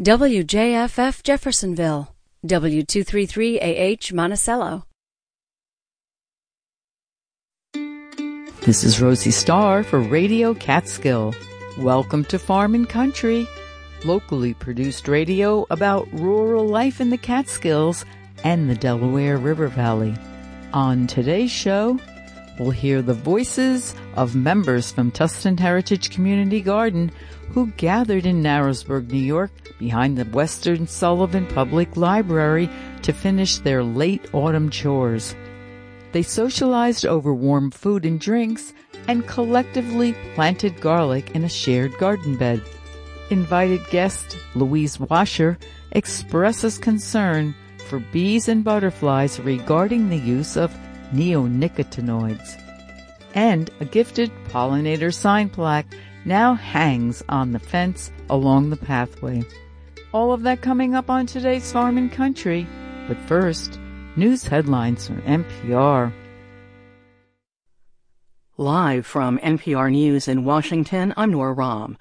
WJFF 0.00 1.22
Jeffersonville, 1.22 2.14
W233AH 2.46 4.14
Monticello. 4.14 4.86
This 8.62 8.82
is 8.82 9.02
Rosie 9.02 9.30
Starr 9.30 9.82
for 9.82 10.00
Radio 10.00 10.54
Catskill. 10.54 11.34
Welcome 11.76 12.24
to 12.24 12.38
Farm 12.38 12.74
and 12.74 12.88
Country, 12.88 13.46
locally 14.02 14.54
produced 14.54 15.06
radio 15.06 15.66
about 15.68 16.10
rural 16.14 16.66
life 16.66 17.02
in 17.02 17.10
the 17.10 17.18
Catskills 17.18 18.06
and 18.42 18.70
the 18.70 18.76
Delaware 18.76 19.36
River 19.36 19.68
Valley. 19.68 20.14
On 20.72 21.06
today's 21.08 21.50
show, 21.50 21.98
we'll 22.60 22.70
hear 22.70 23.00
the 23.00 23.14
voices 23.14 23.94
of 24.16 24.36
members 24.36 24.92
from 24.92 25.10
Tustin 25.10 25.58
Heritage 25.58 26.10
Community 26.10 26.60
Garden 26.60 27.10
who 27.52 27.68
gathered 27.78 28.26
in 28.26 28.42
Narrowsburg, 28.42 29.10
New 29.10 29.18
York, 29.18 29.50
behind 29.78 30.18
the 30.18 30.26
Western 30.26 30.86
Sullivan 30.86 31.46
Public 31.46 31.96
Library 31.96 32.68
to 33.00 33.14
finish 33.14 33.58
their 33.58 33.82
late 33.82 34.28
autumn 34.34 34.68
chores. 34.68 35.34
They 36.12 36.22
socialized 36.22 37.06
over 37.06 37.32
warm 37.32 37.70
food 37.70 38.04
and 38.04 38.20
drinks 38.20 38.74
and 39.08 39.26
collectively 39.26 40.14
planted 40.34 40.80
garlic 40.82 41.30
in 41.30 41.44
a 41.44 41.48
shared 41.48 41.96
garden 41.96 42.36
bed. 42.36 42.62
Invited 43.30 43.80
guest 43.90 44.36
Louise 44.54 45.00
Washer 45.00 45.56
expresses 45.92 46.76
concern 46.76 47.54
for 47.86 48.00
bees 48.12 48.48
and 48.48 48.62
butterflies 48.62 49.40
regarding 49.40 50.10
the 50.10 50.18
use 50.18 50.58
of 50.58 50.76
neonicotinoids. 51.12 52.60
And 53.34 53.70
a 53.80 53.84
gifted 53.84 54.30
pollinator 54.48 55.14
sign 55.14 55.48
plaque 55.48 55.86
now 56.24 56.54
hangs 56.54 57.22
on 57.28 57.52
the 57.52 57.58
fence 57.58 58.10
along 58.28 58.70
the 58.70 58.76
pathway. 58.76 59.42
All 60.12 60.32
of 60.32 60.42
that 60.42 60.60
coming 60.60 60.94
up 60.94 61.08
on 61.08 61.26
today's 61.26 61.70
Farm 61.70 61.96
and 61.96 62.10
Country. 62.10 62.66
But 63.06 63.18
first, 63.28 63.78
news 64.16 64.44
headlines 64.44 65.06
from 65.06 65.22
NPR. 65.22 66.12
Live 68.56 69.06
from 69.06 69.38
NPR 69.38 69.90
News 69.90 70.28
in 70.28 70.44
Washington, 70.44 71.14
I'm 71.16 71.30
Nora 71.30 71.54
Raum. 71.54 71.96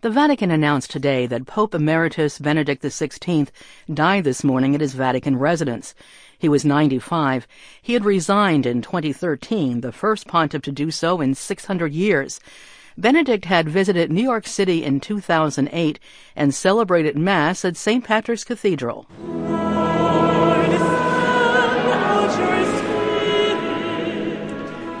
The 0.00 0.10
Vatican 0.10 0.50
announced 0.50 0.90
today 0.90 1.26
that 1.26 1.46
Pope 1.46 1.74
Emeritus 1.74 2.38
Benedict 2.38 2.82
XVI 2.82 3.48
died 3.92 4.24
this 4.24 4.42
morning 4.42 4.74
at 4.74 4.80
his 4.80 4.94
Vatican 4.94 5.36
residence. 5.36 5.94
He 6.40 6.48
was 6.48 6.64
95. 6.64 7.46
He 7.82 7.92
had 7.92 8.06
resigned 8.06 8.64
in 8.64 8.80
2013, 8.80 9.82
the 9.82 9.92
first 9.92 10.26
pontiff 10.26 10.62
to 10.62 10.72
do 10.72 10.90
so 10.90 11.20
in 11.20 11.34
600 11.34 11.92
years. 11.92 12.40
Benedict 12.96 13.44
had 13.44 13.68
visited 13.68 14.10
New 14.10 14.22
York 14.22 14.46
City 14.46 14.82
in 14.82 15.00
2008 15.00 15.98
and 16.34 16.54
celebrated 16.54 17.16
Mass 17.16 17.62
at 17.64 17.76
St. 17.76 18.02
Patrick's 18.02 18.44
Cathedral. 18.44 19.06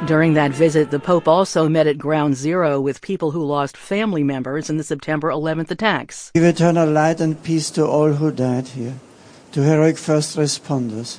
During 0.06 0.34
that 0.34 0.50
visit, 0.50 0.90
the 0.90 1.00
Pope 1.00 1.26
also 1.26 1.70
met 1.70 1.86
at 1.86 1.96
Ground 1.96 2.34
Zero 2.34 2.80
with 2.80 3.00
people 3.00 3.30
who 3.30 3.42
lost 3.42 3.78
family 3.78 4.24
members 4.24 4.68
in 4.68 4.76
the 4.76 4.84
September 4.84 5.30
11th 5.30 5.70
attacks. 5.70 6.32
Give 6.34 6.44
eternal 6.44 6.90
light 6.90 7.20
and 7.20 7.42
peace 7.42 7.70
to 7.70 7.86
all 7.86 8.12
who 8.12 8.30
died 8.30 8.68
here, 8.68 8.94
to 9.52 9.62
heroic 9.62 9.96
first 9.96 10.36
responders, 10.36 11.18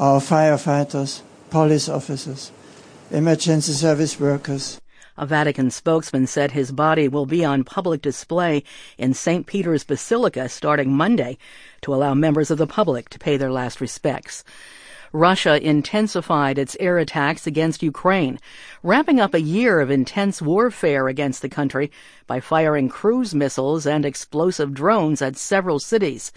our 0.00 0.18
firefighters, 0.18 1.20
police 1.50 1.86
officers, 1.86 2.50
emergency 3.10 3.72
service 3.72 4.18
workers. 4.18 4.80
A 5.18 5.26
Vatican 5.26 5.70
spokesman 5.70 6.26
said 6.26 6.52
his 6.52 6.72
body 6.72 7.06
will 7.06 7.26
be 7.26 7.44
on 7.44 7.64
public 7.64 8.00
display 8.00 8.64
in 8.96 9.12
St. 9.12 9.46
Peter's 9.46 9.84
Basilica 9.84 10.48
starting 10.48 10.96
Monday 10.96 11.36
to 11.82 11.94
allow 11.94 12.14
members 12.14 12.50
of 12.50 12.56
the 12.56 12.66
public 12.66 13.10
to 13.10 13.18
pay 13.18 13.36
their 13.36 13.52
last 13.52 13.78
respects. 13.78 14.42
Russia 15.12 15.62
intensified 15.62 16.56
its 16.56 16.78
air 16.80 16.96
attacks 16.96 17.46
against 17.46 17.82
Ukraine, 17.82 18.38
wrapping 18.82 19.20
up 19.20 19.34
a 19.34 19.40
year 19.42 19.80
of 19.80 19.90
intense 19.90 20.40
warfare 20.40 21.08
against 21.08 21.42
the 21.42 21.48
country 21.50 21.90
by 22.26 22.40
firing 22.40 22.88
cruise 22.88 23.34
missiles 23.34 23.86
and 23.86 24.06
explosive 24.06 24.72
drones 24.72 25.20
at 25.20 25.36
several 25.36 25.78
cities. 25.78 26.32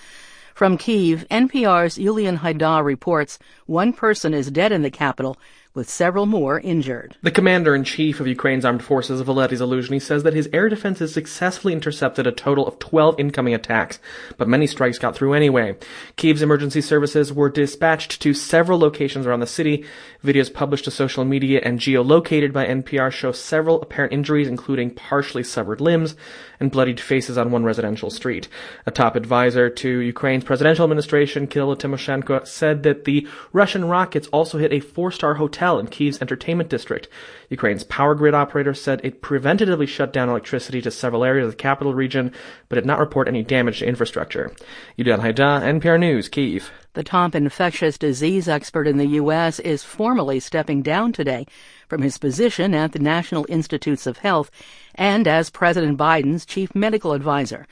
From 0.54 0.78
Kiev, 0.78 1.26
NPR's 1.32 1.96
Julian 1.96 2.38
Hayda 2.38 2.86
reports 2.86 3.40
one 3.66 3.92
person 3.92 4.36
is 4.36 4.52
dead 4.52 4.72
in 4.72 4.84
the 4.84 4.92
capital 4.92 5.36
with 5.74 5.90
several 5.90 6.28
more 6.28 6.60
injured. 6.60 7.18
The 7.24 7.32
commander-in-chief 7.32 8.20
of 8.20 8.28
Ukraine's 8.28 8.64
armed 8.64 8.84
forces, 8.84 9.22
Valery 9.22 9.58
Zaluzhny, 9.58 10.00
says 10.00 10.22
that 10.22 10.36
his 10.36 10.48
air 10.54 10.70
defenses 10.70 11.12
successfully 11.12 11.74
intercepted 11.74 12.28
a 12.28 12.32
total 12.32 12.68
of 12.68 12.78
12 12.78 13.20
incoming 13.20 13.56
attacks, 13.56 13.98
but 14.38 14.48
many 14.48 14.68
strikes 14.68 15.00
got 15.00 15.16
through 15.16 15.34
anyway. 15.34 15.76
Kiev's 16.16 16.44
emergency 16.44 16.82
services 16.82 17.34
were 17.34 17.50
dispatched 17.50 18.22
to 18.22 18.36
several 18.36 18.78
locations 18.78 19.26
around 19.26 19.40
the 19.40 19.48
city. 19.48 19.84
Videos 20.24 20.54
published 20.54 20.86
to 20.86 20.92
social 20.92 21.26
media 21.26 21.60
and 21.64 21.80
geolocated 21.80 22.54
by 22.54 22.68
NPR 22.68 23.12
show 23.12 23.32
several 23.32 23.82
apparent 23.82 24.14
injuries, 24.14 24.48
including 24.48 24.92
partially 24.92 25.44
severed 25.44 25.82
limbs 25.82 26.16
and 26.64 26.72
bloodied 26.72 27.00
faces 27.00 27.38
on 27.38 27.52
one 27.52 27.64
residential 27.64 28.10
street. 28.10 28.48
A 28.88 28.92
top 28.92 29.16
advisor 29.16 29.70
to 29.70 30.00
Ukraine's 30.00 30.46
presidential 30.46 30.86
administration, 30.86 31.46
Kirill 31.46 31.76
Tymoshenko, 31.76 32.48
said 32.48 32.82
that 32.84 33.04
the 33.04 33.28
Russian 33.52 33.86
rockets 33.86 34.28
also 34.30 34.58
hit 34.58 34.74
a 34.74 34.80
four-star 34.80 35.36
hotel 35.36 35.78
in 35.78 35.88
Kiev's 35.88 36.22
entertainment 36.22 36.70
district. 36.70 37.08
Ukraine's 37.50 37.84
power 37.84 38.16
grid 38.16 38.34
operator 38.34 38.74
said 38.74 39.02
it 39.04 39.22
preventatively 39.22 39.88
shut 39.88 40.14
down 40.14 40.30
electricity 40.30 40.82
to 40.82 40.90
several 40.90 41.24
areas 41.24 41.46
of 41.46 41.52
the 41.52 41.58
capital 41.58 41.94
region, 41.94 42.32
but 42.70 42.76
did 42.76 42.86
not 42.86 43.00
report 43.00 43.28
any 43.28 43.44
damage 43.44 43.80
to 43.80 43.86
infrastructure. 43.86 44.52
Julian 44.98 45.20
Hayda, 45.20 45.62
NPR 45.62 46.00
News, 46.00 46.30
Kiev. 46.30 46.72
The 46.94 47.04
top 47.04 47.34
infectious 47.34 47.98
disease 47.98 48.48
expert 48.48 48.88
in 48.88 48.98
the 48.98 49.08
U.S. 49.08 49.60
is 49.60 49.84
formally 49.84 50.40
stepping 50.40 50.84
down 50.84 51.12
today 51.12 51.48
from 51.88 52.04
his 52.04 52.20
position 52.20 52.76
at 52.76 52.92
the 52.92 53.00
National 53.00 53.48
Institutes 53.50 54.06
of 54.06 54.20
Health 54.20 54.52
and 54.96 55.28
as 55.28 55.50
President 55.50 55.98
Biden's 55.98 56.46
chief 56.46 56.74
medical 56.76 57.14
advisor. 57.14 57.68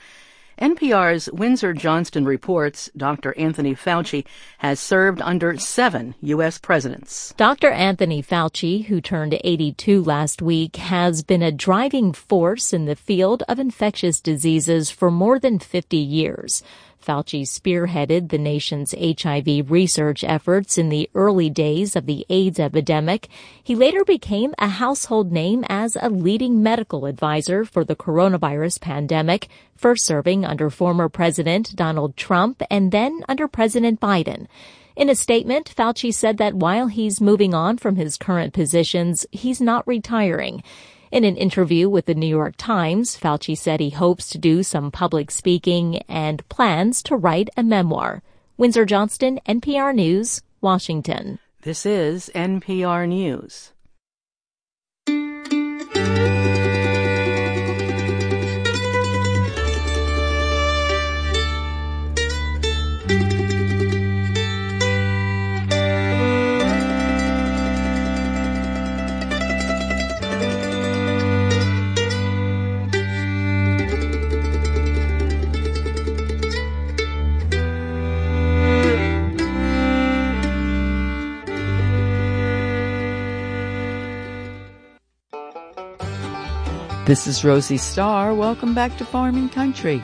NPR's 0.62 1.28
Windsor 1.32 1.72
Johnston 1.72 2.24
reports 2.24 2.90
Dr. 2.96 3.36
Anthony 3.36 3.74
Fauci 3.74 4.24
has 4.58 4.78
served 4.78 5.20
under 5.20 5.56
seven 5.58 6.14
U.S. 6.20 6.58
presidents. 6.58 7.34
Dr. 7.36 7.70
Anthony 7.70 8.22
Fauci, 8.22 8.84
who 8.84 9.00
turned 9.00 9.36
82 9.42 10.04
last 10.04 10.40
week, 10.40 10.76
has 10.76 11.24
been 11.24 11.42
a 11.42 11.50
driving 11.50 12.12
force 12.12 12.72
in 12.72 12.84
the 12.84 12.94
field 12.94 13.42
of 13.48 13.58
infectious 13.58 14.20
diseases 14.20 14.90
for 14.90 15.10
more 15.10 15.40
than 15.40 15.58
50 15.58 15.96
years. 15.96 16.62
Fauci 17.02 17.42
spearheaded 17.42 18.28
the 18.28 18.38
nation's 18.38 18.94
HIV 18.98 19.70
research 19.70 20.22
efforts 20.24 20.78
in 20.78 20.88
the 20.88 21.10
early 21.14 21.50
days 21.50 21.96
of 21.96 22.06
the 22.06 22.24
AIDS 22.28 22.60
epidemic. 22.60 23.28
He 23.62 23.74
later 23.74 24.04
became 24.04 24.54
a 24.58 24.68
household 24.68 25.32
name 25.32 25.64
as 25.68 25.96
a 26.00 26.08
leading 26.08 26.62
medical 26.62 27.06
advisor 27.06 27.64
for 27.64 27.84
the 27.84 27.96
coronavirus 27.96 28.80
pandemic, 28.80 29.48
first 29.74 30.04
serving 30.04 30.44
under 30.44 30.70
former 30.70 31.08
President 31.08 31.74
Donald 31.74 32.16
Trump 32.16 32.62
and 32.70 32.92
then 32.92 33.24
under 33.28 33.48
President 33.48 34.00
Biden. 34.00 34.46
In 34.94 35.08
a 35.08 35.14
statement, 35.14 35.74
Fauci 35.74 36.12
said 36.12 36.36
that 36.38 36.54
while 36.54 36.86
he's 36.86 37.20
moving 37.20 37.54
on 37.54 37.78
from 37.78 37.96
his 37.96 38.18
current 38.18 38.52
positions, 38.52 39.26
he's 39.30 39.60
not 39.60 39.86
retiring. 39.86 40.62
In 41.12 41.24
an 41.24 41.36
interview 41.36 41.90
with 41.90 42.06
the 42.06 42.14
New 42.14 42.26
York 42.26 42.54
Times, 42.56 43.18
Fauci 43.18 43.54
said 43.54 43.80
he 43.80 43.90
hopes 43.90 44.30
to 44.30 44.38
do 44.38 44.62
some 44.62 44.90
public 44.90 45.30
speaking 45.30 45.98
and 46.08 46.48
plans 46.48 47.02
to 47.02 47.16
write 47.16 47.50
a 47.54 47.62
memoir. 47.62 48.22
Windsor 48.56 48.86
Johnston, 48.86 49.38
NPR 49.46 49.94
News, 49.94 50.40
Washington. 50.62 51.38
This 51.60 51.84
is 51.84 52.30
NPR 52.34 53.06
News. 53.06 53.74
This 87.04 87.26
is 87.26 87.44
Rosie 87.44 87.78
Starr. 87.78 88.32
Welcome 88.32 88.74
back 88.74 88.96
to 88.96 89.04
Farm 89.04 89.34
and 89.34 89.50
Country. 89.50 90.00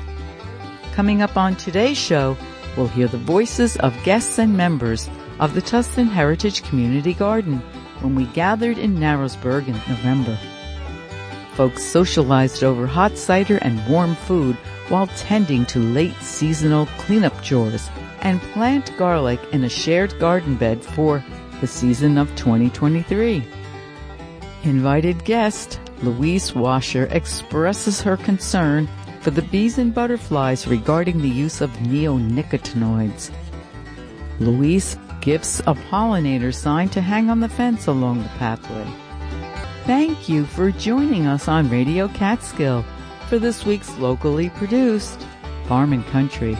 Coming 0.95 1.23
up 1.23 1.37
on 1.37 1.55
today's 1.55 1.97
show, 1.97 2.37
we'll 2.77 2.89
hear 2.89 3.07
the 3.07 3.19
voices 3.19 3.77
of 3.77 4.03
guests 4.03 4.37
and 4.41 4.57
members 4.57 5.09
of 5.39 5.55
the 5.55 5.63
Tustin 5.63 6.09
Heritage 6.09 6.65
Community 6.65 7.15
Garden 7.15 7.59
when 8.01 8.17
we 8.17 8.25
gathered 8.27 8.79
in 8.79 8.97
Narrowsburg 8.97 9.69
in 9.69 9.75
November. 9.75 10.37
Folks 11.53 11.85
socialized 11.85 12.65
over 12.65 12.85
hot 12.85 13.17
cider 13.17 13.59
and 13.59 13.89
warm 13.89 14.17
food 14.17 14.57
while 14.89 15.07
tending 15.19 15.67
to 15.67 15.79
late 15.79 16.17
seasonal 16.17 16.87
cleanup 16.99 17.41
chores 17.43 17.89
and 18.23 18.41
plant 18.53 18.93
garlic 18.97 19.39
in 19.53 19.63
a 19.63 19.69
shared 19.69 20.19
garden 20.19 20.57
bed 20.57 20.85
for 20.85 21.25
the 21.61 21.67
season 21.69 22.19
of 22.19 22.29
2023. 22.35 23.45
Invited 24.65 25.25
guest 25.25 25.79
Louise 26.03 26.55
Washer 26.55 27.09
expresses 27.11 28.01
her 28.03 28.17
concern 28.17 28.89
for 29.21 29.31
the 29.31 29.43
bees 29.43 29.79
and 29.79 29.93
butterflies 29.93 30.67
regarding 30.67 31.21
the 31.21 31.29
use 31.29 31.61
of 31.61 31.71
neonicotinoids. 31.79 33.31
Louise 34.39 34.97
gifts 35.21 35.61
a 35.61 35.75
pollinator 35.75 36.55
sign 36.55 36.89
to 36.91 37.01
hang 37.01 37.29
on 37.29 37.41
the 37.41 37.49
fence 37.49 37.89
along 37.89 38.23
the 38.23 38.29
pathway. 38.39 38.87
Thank 39.85 40.29
you 40.29 40.47
for 40.47 40.71
joining 40.71 41.27
us 41.27 41.49
on 41.49 41.71
Radio 41.71 42.09
Catskill 42.09 42.85
for 43.29 43.39
this 43.39 43.65
week's 43.65 43.97
locally 43.99 44.51
produced 44.51 45.27
Farm 45.67 45.93
and 45.93 46.07
Country. 46.07 46.57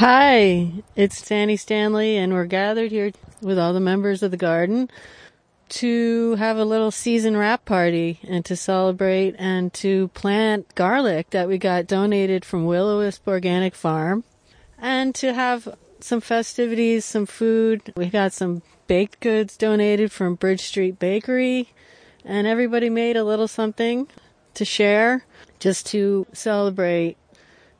Hi, 0.00 0.72
it's 0.96 1.20
Danny 1.20 1.58
Stanley, 1.58 2.16
and 2.16 2.32
we're 2.32 2.46
gathered 2.46 2.90
here 2.90 3.12
with 3.42 3.58
all 3.58 3.74
the 3.74 3.80
members 3.80 4.22
of 4.22 4.30
the 4.30 4.38
garden 4.38 4.88
to 5.68 6.36
have 6.36 6.56
a 6.56 6.64
little 6.64 6.90
season 6.90 7.36
wrap 7.36 7.66
party 7.66 8.18
and 8.26 8.42
to 8.46 8.56
celebrate 8.56 9.34
and 9.38 9.74
to 9.74 10.08
plant 10.14 10.74
garlic 10.74 11.28
that 11.32 11.48
we 11.48 11.58
got 11.58 11.86
donated 11.86 12.46
from 12.46 12.64
Willow 12.64 13.00
Wisp 13.00 13.28
Organic 13.28 13.74
Farm. 13.74 14.24
And 14.78 15.14
to 15.16 15.34
have 15.34 15.76
some 16.00 16.22
festivities, 16.22 17.04
some 17.04 17.26
food. 17.26 17.92
We 17.94 18.06
got 18.06 18.32
some 18.32 18.62
baked 18.86 19.20
goods 19.20 19.58
donated 19.58 20.12
from 20.12 20.34
Bridge 20.36 20.62
Street 20.62 20.98
Bakery. 20.98 21.74
And 22.24 22.46
everybody 22.46 22.88
made 22.88 23.18
a 23.18 23.24
little 23.24 23.48
something 23.48 24.08
to 24.54 24.64
share 24.64 25.26
just 25.58 25.84
to 25.88 26.26
celebrate 26.32 27.18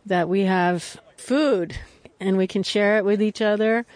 that 0.05 0.29
we 0.29 0.43
have 0.43 1.01
food 1.17 1.79
and 2.21 2.37
we 2.37 2.47
can 2.47 2.63
share 2.63 2.99
it 2.99 3.05
with 3.05 3.21
each 3.21 3.43
other. 3.43 3.87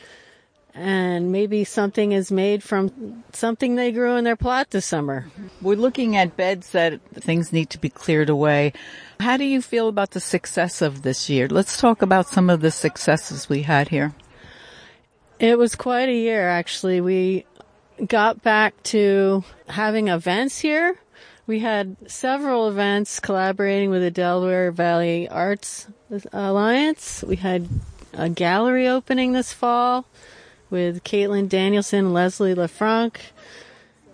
And 0.76 1.30
maybe 1.30 1.62
something 1.62 2.10
is 2.10 2.32
made 2.32 2.64
from 2.64 3.22
something 3.32 3.76
they 3.76 3.92
grew 3.92 4.16
in 4.16 4.24
their 4.24 4.34
plot 4.34 4.70
this 4.70 4.84
summer. 4.84 5.26
We're 5.62 5.76
looking 5.76 6.16
at 6.16 6.36
beds 6.36 6.70
that 6.70 7.00
things 7.14 7.52
need 7.52 7.70
to 7.70 7.78
be 7.78 7.88
cleared 7.88 8.28
away. 8.28 8.72
How 9.20 9.36
do 9.36 9.44
you 9.44 9.62
feel 9.62 9.86
about 9.86 10.10
the 10.10 10.20
success 10.20 10.82
of 10.82 11.02
this 11.02 11.30
year? 11.30 11.46
Let's 11.46 11.78
talk 11.78 12.02
about 12.02 12.26
some 12.26 12.50
of 12.50 12.60
the 12.60 12.72
successes 12.72 13.48
we 13.48 13.62
had 13.62 13.90
here. 13.90 14.14
It 15.38 15.58
was 15.58 15.76
quite 15.76 16.08
a 16.08 16.14
year, 16.14 16.48
actually. 16.48 17.00
We 17.00 17.46
got 18.04 18.42
back 18.42 18.82
to 18.84 19.44
having 19.68 20.08
events 20.08 20.58
here. 20.58 20.96
We 21.46 21.60
had 21.60 21.96
several 22.06 22.68
events 22.68 23.20
collaborating 23.20 23.90
with 23.90 24.02
the 24.02 24.10
Delaware 24.10 24.72
Valley 24.72 25.28
Arts 25.28 25.86
Alliance. 26.32 27.22
We 27.22 27.36
had 27.36 27.68
a 28.16 28.28
gallery 28.28 28.88
opening 28.88 29.32
this 29.32 29.52
fall 29.52 30.06
with 30.70 31.04
Caitlin 31.04 31.48
Danielson, 31.48 32.12
Leslie 32.12 32.54
LaFranc. 32.54 33.16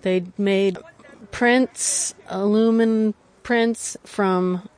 They 0.02 0.25
made 0.37 0.79
prints, 1.31 2.14
aluminum 2.29 3.14
prints 3.43 3.97
from 4.05 4.69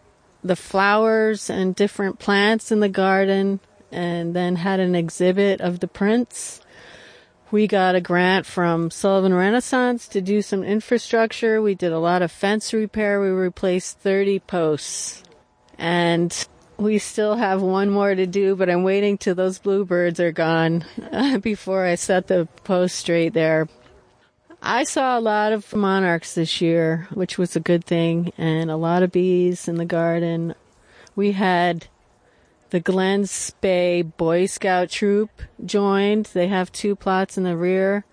the 0.44 0.56
flowers 0.56 1.48
and 1.48 1.74
different 1.74 2.19
plants 2.19 2.72
in 2.72 2.80
the 2.80 2.88
garden 2.88 3.60
and 3.90 4.34
then 4.34 4.56
had 4.56 4.80
an 4.80 4.94
exhibit 4.94 5.60
of 5.60 5.80
the 5.80 5.88
prints. 5.88 6.60
We 7.50 7.66
got 7.66 7.94
a 7.94 8.00
grant 8.00 8.46
from 8.46 8.90
Sullivan 8.90 9.34
Renaissance 9.34 10.08
to 10.08 10.22
do 10.22 10.40
some 10.40 10.64
infrastructure. 10.64 11.60
We 11.60 11.74
did 11.74 11.92
a 11.92 11.98
lot 11.98 12.22
of 12.22 12.32
fence 12.32 12.72
repair. 12.72 13.20
We 13.20 13.28
replaced 13.28 13.98
30 13.98 14.40
posts. 14.40 15.22
And 15.76 16.32
we 16.78 16.98
still 16.98 17.36
have 17.36 17.62
one 17.62 17.90
more 17.90 18.14
to 18.14 18.26
do, 18.26 18.56
but 18.56 18.69
I'm 18.69 18.82
waiting 18.82 19.19
till 19.19 19.34
those 19.34 19.58
bluebirds 19.58 20.20
are 20.20 20.32
gone 20.32 20.84
uh, 21.12 21.38
before 21.38 21.84
I 21.84 21.94
set 21.94 22.26
the 22.26 22.48
post 22.64 22.96
straight 22.96 23.34
there. 23.34 23.69
I 24.60 24.84
saw 24.84 25.19
a 25.19 25.20
lot 25.20 25.52
of 25.52 25.74
monarchs 25.74 26.34
this 26.34 26.60
year, 26.60 27.08
which 27.12 27.36
was 27.36 27.56
a 27.56 27.60
good 27.60 27.84
thing, 27.84 28.32
and 28.38 28.70
a 28.70 28.76
lot 28.76 29.02
of 29.02 29.12
bees 29.12 29.66
in 29.66 29.74
the 29.76 29.84
garden. 29.84 30.54
We 31.16 31.32
had 31.32 31.88
the 32.70 32.80
Glen 32.80 33.26
Spey 33.26 34.02
Boy 34.02 34.46
Scout 34.46 34.88
troop 34.88 35.30
joined. 35.64 36.26
They 36.26 36.48
have 36.48 36.70
two 36.72 36.96
plots 36.96 37.36
in 37.36 37.44
the 37.44 37.56
rear. 37.56 38.04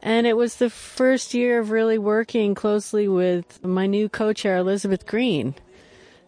And 0.00 0.26
it 0.26 0.36
was 0.36 0.56
the 0.56 0.70
first 0.70 1.34
year 1.34 1.60
of 1.60 1.70
really 1.70 1.98
working 1.98 2.54
closely 2.54 3.08
with 3.08 3.64
my 3.64 3.86
new 3.86 4.08
co-chair, 4.08 4.58
Elizabeth 4.58 5.06
Green 5.06 5.54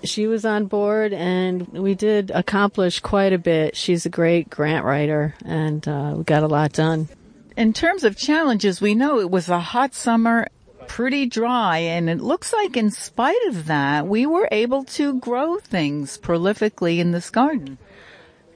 she 0.05 0.27
was 0.27 0.45
on 0.45 0.67
board 0.67 1.13
and 1.13 1.67
we 1.69 1.95
did 1.95 2.31
accomplish 2.31 3.01
quite 3.01 3.33
a 3.33 3.39
bit. 3.39 3.77
She's 3.77 4.07
a 4.07 4.11
great 4.11 4.49
grant 4.51 4.85
writer 4.85 5.35
and 5.45 5.87
uh, 5.87 6.15
we 6.17 6.25
got 6.25 6.43
a 6.43 6.49
lot 6.49 6.73
done. 6.73 7.09
In 7.57 7.73
terms 7.73 8.05
of 8.05 8.17
challenges, 8.17 8.81
we 8.81 8.95
know 8.95 9.19
it 9.19 9.31
was 9.31 9.49
a 9.49 9.59
hot 9.59 9.93
summer, 9.93 10.47
pretty 10.87 11.27
dry, 11.27 11.79
and 11.79 12.09
it 12.09 12.21
looks 12.21 12.53
like 12.53 12.77
in 12.77 12.93
spite 12.93 13.47
of 13.49 13.67
that, 13.67 14.07
we 14.07 14.27
were 14.27 14.49
able 14.53 14.85
to 14.85 15.19
grow 15.19 15.59
things 15.59 16.19
prolifically 16.19 16.99
in 16.99 17.11
this 17.11 17.31
garden. 17.31 17.77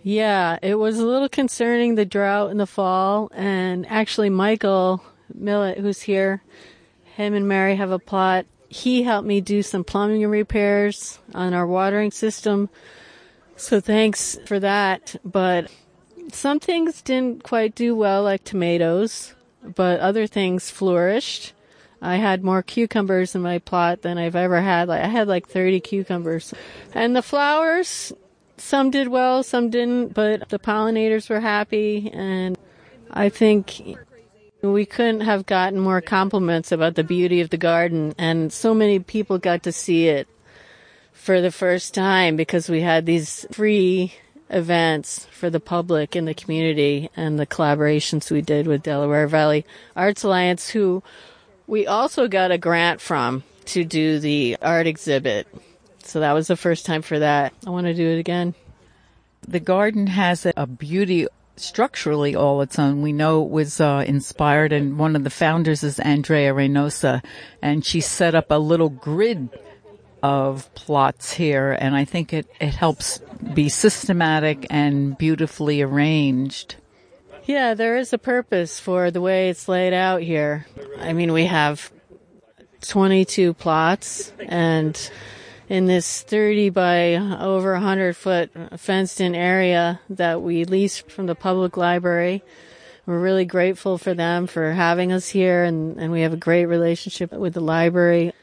Yeah, 0.05 0.57
it 0.63 0.77
was 0.77 1.01
a 1.01 1.07
little 1.07 1.29
concerning 1.29 1.97
the 1.97 2.05
drought 2.05 2.53
in 2.53 2.59
the 2.59 2.67
fall, 2.67 3.29
and 3.35 3.87
actually 3.89 4.31
Michael 4.31 5.03
Millett, 5.35 5.79
who's 5.79 6.03
here, 6.03 6.43
him 7.17 7.35
and 7.35 7.49
Mary 7.49 7.75
have 7.75 7.91
a 7.91 7.99
plot 7.99 8.47
he 8.73 9.03
helped 9.03 9.29
me 9.29 9.43
do 9.43 9.63
some 9.63 9.85
plumbing 9.85 10.27
repairs 10.27 11.19
on 11.35 11.53
our 11.53 11.67
watering 11.67 12.11
system. 12.11 12.71
So 13.55 13.81
thanks 13.81 14.39
for 14.47 14.59
that. 14.61 15.17
But 15.23 15.71
some 16.33 16.59
things 16.59 17.03
didn't 17.03 17.43
quite 17.43 17.75
do 17.75 17.95
well, 17.95 18.23
like 18.23 18.45
tomatoes, 18.45 19.35
but 19.63 20.01
other 20.01 20.27
things 20.27 20.71
flourished. 20.71 21.53
I 22.01 22.17
had 22.17 22.43
more 22.43 22.63
cucumbers 22.63 23.35
in 23.35 23.43
my 23.43 23.59
plot 23.59 24.01
than 24.01 24.17
I've 24.17 24.37
ever 24.37 24.63
had. 24.63 24.89
Like 24.89 25.03
I 25.03 25.09
had 25.09 25.29
like 25.29 25.47
30 25.49 25.81
cucumbers. 25.81 26.55
And 26.95 27.15
the 27.15 27.23
flowers, 27.23 28.11
some 28.57 28.91
did 28.91 29.09
well, 29.09 29.43
some 29.43 29.69
didn't, 29.69 30.15
but 30.15 30.49
the 30.49 30.59
pollinators 30.59 31.29
were 31.29 31.41
happy 31.41 32.11
and 32.11 32.57
I 33.11 33.29
think 33.29 33.99
we 34.63 34.87
couldn't 34.87 35.23
have 35.23 35.45
gotten 35.45 35.81
more 35.81 36.01
compliments 36.01 36.71
about 36.71 36.95
the 36.95 37.03
beauty 37.03 37.41
of 37.41 37.51
the 37.51 37.57
garden, 37.57 38.15
and 38.17 38.53
so 38.53 38.73
many 38.73 39.01
people 39.01 39.39
got 39.39 39.65
to 39.65 39.73
see 39.73 40.07
it 40.07 40.29
for 41.13 41.41
the 41.41 41.51
first 41.51 41.95
time 41.95 42.37
because 42.37 42.69
we 42.69 42.81
had 42.81 43.05
these 43.05 43.45
free 43.51 44.15
events 44.51 45.27
for 45.33 45.51
the 45.51 45.61
public 45.61 46.15
in 46.15 46.27
the 46.27 46.35
community 46.35 47.11
and 47.17 47.39
the 47.39 47.47
collaborations 47.47 48.31
we 48.31 48.41
did 48.41 48.67
with 48.67 48.83
Delaware 48.83 49.27
Valley 49.27 49.67
Arts 49.97 50.23
Alliance, 50.23 50.69
who 50.71 51.03
we 51.67 51.87
also 51.87 52.29
got 52.29 52.53
a 52.53 52.59
grant 52.59 53.01
from 53.01 53.43
to 53.65 53.85
do 53.85 54.19
the 54.21 54.57
art 54.63 54.87
exhibit. 54.87 55.49
So 56.05 56.21
that 56.21 56.33
was 56.33 56.47
the 56.47 56.57
first 56.57 56.87
time 56.87 57.03
for 57.03 57.19
that. 57.19 57.53
I 57.67 57.71
want 57.71 57.87
to 57.87 57.95
do 57.95 58.09
it 58.09 58.19
again. 58.19 58.55
The 59.47 59.61
garden 59.61 60.07
has 60.07 60.47
a 60.57 60.67
beauty 60.67 61.27
structurally 61.63 62.35
all 62.35 62.61
its 62.61 62.79
own. 62.79 63.03
We 63.03 63.13
know 63.13 63.45
it 63.45 63.51
was 63.51 63.81
uh, 63.81 64.05
inspired, 64.07 64.73
and 64.73 64.99
one 64.99 65.17
of 65.17 65.25
the 65.25 65.31
founders 65.31 65.83
is 65.83 66.01
Andrea 66.01 66.53
Reynosa, 66.53 67.25
and 67.61 67.85
she 67.85 68.01
set 68.01 68.35
up 68.35 68.51
a 68.51 68.59
little 68.59 68.89
grid 68.89 69.49
of 70.23 70.73
plots 70.75 71.33
here, 71.33 71.73
and 71.73 71.97
I 71.97 72.05
think 72.05 72.33
it, 72.33 72.47
it 72.61 72.75
helps 72.75 73.21
be 73.55 73.69
systematic 73.69 74.67
and 74.71 75.19
beautifully 75.19 75.83
arranged. 75.83 76.77
Yeah, 77.45 77.75
there 77.75 77.97
is 77.97 78.13
a 78.13 78.19
purpose 78.19 78.79
for 78.79 79.11
the 79.11 79.21
way 79.21 79.51
it's 79.51 79.69
laid 79.69 79.93
out 79.93 80.23
here. 80.23 80.67
I 81.01 81.13
mean, 81.13 81.33
we 81.33 81.47
have 81.47 81.91
22 82.83 83.55
plots 83.55 84.33
and 84.39 85.11
in 85.73 85.87
this 85.87 86.21
30 86.21 86.69
by 86.69 87.15
over 87.15 87.73
100 87.73 88.15
foot 88.15 88.51
fenced 88.77 89.23
in 89.23 89.35
area 89.35 89.99
that 90.11 90.43
we 90.43 90.67
lease 90.67 90.99
from 90.99 91.25
the 91.25 91.35
public 91.35 91.79
library. 91.79 92.43
We're 93.07 93.19
really 93.19 93.47
grateful 93.47 93.97
for 93.97 94.13
them 94.13 94.47
for 94.47 94.73
having 94.73 95.13
us 95.13 95.31
here 95.31 95.65
and, 95.65 95.97
and 95.97 96.13
we 96.13 96.21
have 96.21 96.35
a 96.35 96.37
great 96.37 96.67
relationship 96.67 97.33
with 97.33 97.55
the 97.55 97.63
library. 97.63 98.35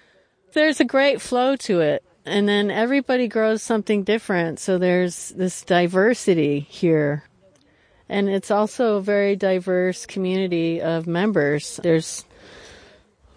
There's 0.54 0.80
a 0.80 0.86
great 0.86 1.22
flow 1.22 1.56
to 1.58 1.82
it. 1.82 2.04
And 2.26 2.50
then 2.50 2.72
everybody 2.72 3.28
grows 3.28 3.62
something 3.62 4.04
different. 4.04 4.60
So 4.60 4.80
there's 4.80 5.30
this 5.30 5.62
diversity 5.62 6.62
here. 6.62 7.26
And 8.10 8.28
it's 8.28 8.50
also 8.50 8.96
a 8.96 9.02
very 9.02 9.36
diverse 9.36 10.08
community 10.08 10.82
of 10.82 11.06
members. 11.06 11.80
There's 11.84 12.26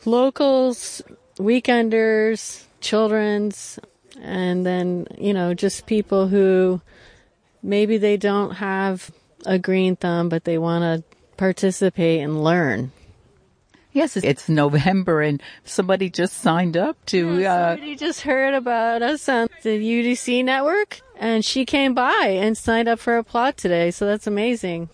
locals, 0.06 1.02
weekenders, 1.36 2.64
children's, 2.82 3.78
and 4.20 4.66
then, 4.66 5.06
you 5.18 5.32
know, 5.32 5.54
just 5.54 5.86
people 5.86 6.28
who 6.28 6.80
maybe 7.62 7.98
they 7.98 8.16
don't 8.16 8.52
have 8.56 9.10
a 9.46 9.58
green 9.58 9.96
thumb, 9.96 10.28
but 10.28 10.44
they 10.44 10.58
want 10.58 10.82
to 10.82 11.16
participate 11.36 12.20
and 12.20 12.42
learn. 12.42 12.92
Yes, 13.92 14.16
it's 14.16 14.48
November 14.48 15.20
and 15.20 15.42
somebody 15.64 16.08
just 16.08 16.38
signed 16.38 16.78
up 16.78 16.96
to, 17.06 17.38
yeah, 17.38 17.54
uh, 17.54 17.70
somebody 17.72 17.96
just 17.96 18.22
heard 18.22 18.54
about 18.54 19.02
us 19.02 19.28
on 19.28 19.48
the 19.62 19.78
UDC 19.78 20.44
network 20.44 21.00
and 21.18 21.44
she 21.44 21.66
came 21.66 21.92
by 21.92 22.38
and 22.40 22.56
signed 22.56 22.88
up 22.88 22.98
for 22.98 23.18
a 23.18 23.24
plot 23.24 23.58
today. 23.58 23.90
So 23.90 24.06
that's 24.06 24.26
amazing. 24.26 24.88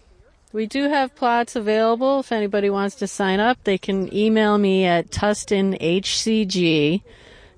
We 0.52 0.66
do 0.66 0.88
have 0.88 1.14
plots 1.14 1.54
available. 1.54 2.20
If 2.20 2.32
anybody 2.32 2.70
wants 2.70 2.96
to 2.96 3.06
sign 3.06 3.38
up, 3.38 3.62
they 3.62 3.78
can 3.78 4.12
email 4.12 4.58
me 4.58 4.84
at 4.84 5.10
tustinhcg 5.10 7.02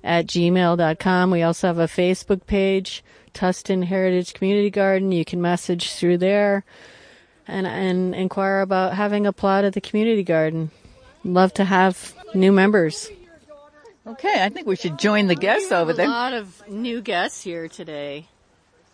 at 0.03 0.25
gmail.com. 0.27 1.31
We 1.31 1.43
also 1.43 1.67
have 1.67 1.79
a 1.79 1.85
Facebook 1.87 2.45
page, 2.45 3.03
Tustin 3.33 3.83
Heritage 3.85 4.33
Community 4.33 4.69
Garden. 4.69 5.11
You 5.11 5.25
can 5.25 5.41
message 5.41 5.93
through 5.93 6.17
there 6.19 6.63
and, 7.47 7.67
and 7.67 8.13
inquire 8.15 8.61
about 8.61 8.93
having 8.93 9.25
a 9.27 9.33
plot 9.33 9.63
at 9.65 9.73
the 9.73 9.81
community 9.81 10.23
garden. 10.23 10.71
Love 11.23 11.53
to 11.55 11.63
have 11.65 12.13
new 12.33 12.51
members. 12.51 13.09
okay, 14.07 14.43
I 14.43 14.49
think 14.49 14.65
we 14.67 14.75
should 14.75 14.97
join 14.97 15.27
the 15.27 15.35
guests 15.35 15.71
over 15.71 15.93
there. 15.93 16.07
A 16.07 16.09
lot 16.09 16.33
of 16.33 16.67
new 16.67 17.01
guests 17.01 17.41
here 17.43 17.67
today. 17.67 18.27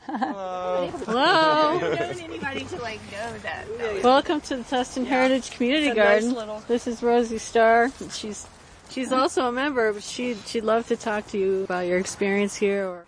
Hello. 0.05 1.77
anybody 2.21 2.63
to 2.65 2.77
like 2.81 2.99
know 3.11 3.37
that. 3.39 3.65
Welcome 4.03 4.39
to 4.41 4.57
the 4.57 4.63
Tustin 4.63 5.05
Heritage 5.05 5.51
Community 5.51 5.87
It's 5.87 5.97
a 5.97 5.99
nice 5.99 6.21
Garden. 6.23 6.33
little- 6.33 6.63
This 6.67 6.87
is 6.87 7.03
Rosie 7.03 7.37
Starr. 7.37 7.91
She's 8.11 8.47
she's 8.89 9.11
also 9.11 9.47
a 9.47 9.51
member, 9.51 9.93
but 9.93 10.03
she 10.03 10.35
she'd 10.45 10.63
love 10.63 10.87
to 10.87 10.95
talk 10.95 11.27
to 11.27 11.37
you 11.37 11.63
about 11.63 11.87
your 11.87 11.97
experience 11.97 12.55
here. 12.55 12.87
Or 12.87 13.05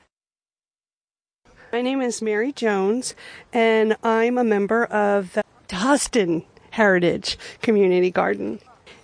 My 1.72 1.82
name 1.82 2.02
is 2.02 2.22
Mary 2.22 2.52
Jones, 2.52 3.16
and 3.54 3.96
I'm 4.04 4.38
a 4.38 4.44
member 4.44 4.86
of 4.86 5.34
the 5.34 5.44
Tustin 5.68 6.46
Heritage 6.72 7.38
Community 7.62 8.12
Garden 8.12 8.60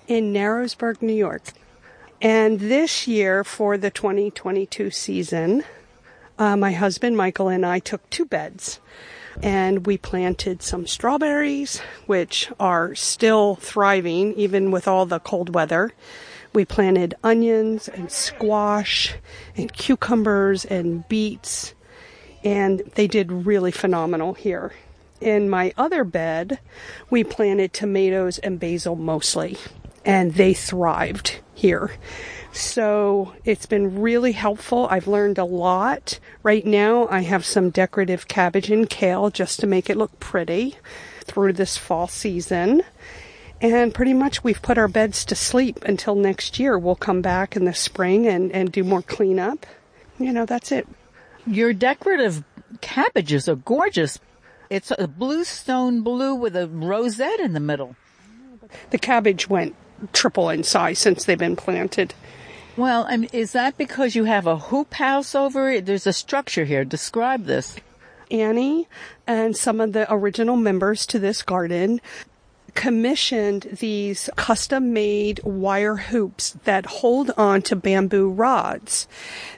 in 0.08 0.34
Narrowsburg, 0.34 1.02
New 1.02 1.14
York. 1.14 1.54
And 2.22 2.60
this 2.60 3.08
year, 3.08 3.44
for 3.44 3.78
the 3.78 3.92
2022 3.92 4.90
season, 4.90 5.64
uh, 6.38 6.58
my 6.58 6.72
husband 6.72 7.18
Michael 7.18 7.50
and 7.50 7.66
I 7.66 7.80
took 7.80 8.10
two 8.10 8.26
beds. 8.26 8.80
And 9.44 9.86
we 9.86 9.98
planted 9.98 10.62
some 10.64 10.88
strawberries, 10.88 11.80
which 12.06 12.50
are 12.60 12.96
still 12.96 13.56
thriving 13.56 14.34
even 14.36 14.72
with 14.72 14.88
all 14.88 15.06
the 15.06 15.20
cold 15.20 15.54
weather. 15.54 15.94
We 16.56 16.66
planted 16.66 17.14
onions 17.24 17.88
and 17.88 18.12
squash 18.12 19.14
and 19.56 19.72
cucumbers 19.72 20.66
and 20.66 21.08
beets 21.08 21.76
and 22.46 22.84
they 22.94 23.08
did 23.08 23.32
really 23.32 23.72
phenomenal 23.72 24.36
here. 24.36 24.72
In 25.20 25.50
my 25.50 25.74
other 25.78 26.04
bed, 26.04 26.60
we 27.10 27.24
planted 27.24 27.74
tomatoes 27.74 28.38
and 28.38 28.60
basil 28.60 28.96
mostly, 28.96 29.58
and 30.06 30.36
they 30.36 30.54
thrived 30.54 31.40
here. 31.56 31.92
So 32.52 33.34
it's 33.44 33.66
been 33.66 34.00
really 34.00 34.34
helpful. 34.34 34.88
I've 34.90 35.08
learned 35.08 35.40
a 35.40 35.46
lot. 35.46 36.20
Right 36.44 36.66
now, 36.66 37.08
I 37.10 37.22
have 37.22 37.44
some 37.46 37.72
decorative 37.72 38.28
cabbage 38.28 38.70
and 38.70 38.90
kale 38.90 39.30
just 39.30 39.60
to 39.62 39.68
make 39.68 39.90
it 39.90 39.98
look 39.98 40.20
pretty 40.20 40.78
through 41.24 41.54
this 41.54 41.76
fall 41.76 42.08
season. 42.08 42.84
And 43.62 43.94
pretty 43.94 44.14
much 44.14 44.44
we've 44.44 44.62
put 44.62 44.78
our 44.78 44.88
beds 44.88 45.26
to 45.26 45.36
sleep 45.36 45.84
until 45.86 46.16
next 46.16 46.60
year. 46.60 46.78
We'll 46.78 46.96
come 46.96 47.22
back 47.22 47.56
in 47.56 47.66
the 47.66 47.74
spring 47.74 48.28
and, 48.28 48.52
and 48.52 48.72
do 48.72 48.84
more 48.84 49.02
cleanup. 49.02 49.66
You 50.20 50.34
know, 50.34 50.46
that's 50.46 50.72
it. 50.72 50.88
Your 51.48 51.74
decorative 51.74 52.44
cabbages 52.82 53.48
are 53.48 53.56
gorgeous. 53.56 54.20
It's 54.70 54.92
a 54.98 55.08
bluestone 55.08 56.02
blue 56.02 56.36
with 56.36 56.56
a 56.56 56.68
rosette 56.68 57.40
in 57.40 57.54
the 57.54 57.60
middle. 57.60 57.96
The 58.90 58.98
cabbage 58.98 59.50
went 59.50 59.76
triple 60.12 60.50
in 60.50 60.64
size 60.64 61.00
since 61.00 61.26
they've 61.26 61.38
been 61.38 61.56
planted. 61.56 62.14
Well, 62.76 63.06
I 63.08 63.18
mean, 63.18 63.30
is 63.32 63.54
that 63.54 63.78
because 63.78 64.16
you 64.16 64.26
have 64.26 64.48
a 64.48 64.58
hoop 64.58 64.96
house 64.96 65.34
over 65.34 65.70
it? 65.72 65.86
There's 65.86 66.08
a 66.08 66.14
structure 66.14 66.66
here. 66.66 66.84
Describe 66.84 67.46
this. 67.46 67.78
Annie 68.32 68.88
and 69.28 69.56
some 69.56 69.80
of 69.80 69.94
the 69.94 70.12
original 70.12 70.56
members 70.58 71.06
to 71.08 71.20
this 71.20 71.42
garden 71.42 72.02
commissioned 72.76 73.64
these 73.80 74.30
custom 74.36 74.94
made 74.94 75.42
wire 75.44 75.96
hoops 75.96 76.52
that 76.66 76.86
hold 76.86 77.32
on 77.38 77.62
to 77.62 77.76
bamboo 77.76 78.30
rods 78.30 79.08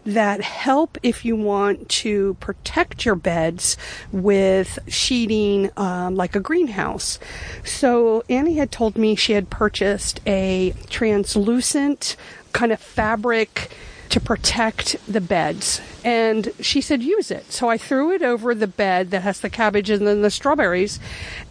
that 0.05 0.39
help 0.41 0.97
if 1.03 1.25
you 1.25 1.36
want 1.36 1.89
to 1.89 2.36
protect 2.36 3.05
your 3.05 3.15
beds 3.15 3.75
with 4.12 4.79
sheeting 4.88 5.69
um, 5.75 6.15
like 6.15 6.36
a 6.36 6.39
greenhouse. 6.39 7.19
So 7.65 8.24
Annie 8.29 8.55
had 8.55 8.71
told 8.71 8.97
me 8.97 9.15
she 9.15 9.33
had 9.33 9.50
purchased 9.50 10.21
a 10.25 10.74
translucent 10.89 12.15
kind 12.53 12.71
of 12.71 12.79
fabric 12.79 13.71
to 14.09 14.19
protect 14.19 14.95
the 15.11 15.21
beds. 15.21 15.81
And 16.03 16.51
she 16.59 16.81
said, 16.81 17.03
use 17.03 17.31
it. 17.31 17.51
So 17.51 17.69
I 17.69 17.77
threw 17.77 18.11
it 18.11 18.21
over 18.21 18.55
the 18.55 18.67
bed 18.67 19.11
that 19.11 19.21
has 19.21 19.41
the 19.41 19.49
cabbage 19.49 19.89
and 19.89 20.07
then 20.07 20.21
the 20.21 20.31
strawberries. 20.31 20.99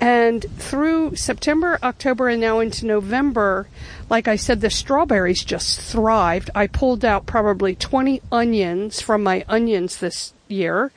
And 0.01 0.45
through 0.59 1.17
September, 1.17 1.79
October, 1.83 2.29
and 2.29 2.41
now 2.41 2.61
into 2.61 2.87
November, 2.87 3.69
like 4.09 4.29
I 4.29 4.37
said, 4.37 4.61
the 4.61 4.71
strawberries 4.71 5.45
just 5.45 5.81
thrived. 5.81 6.51
I 6.55 6.67
pulled 6.67 7.05
out 7.05 7.27
probably 7.27 7.75
20 7.75 8.23
onions 8.33 9.01
from 9.01 9.23
my 9.23 9.45
onions 9.49 9.99
this 9.99 10.33
year 10.49 10.93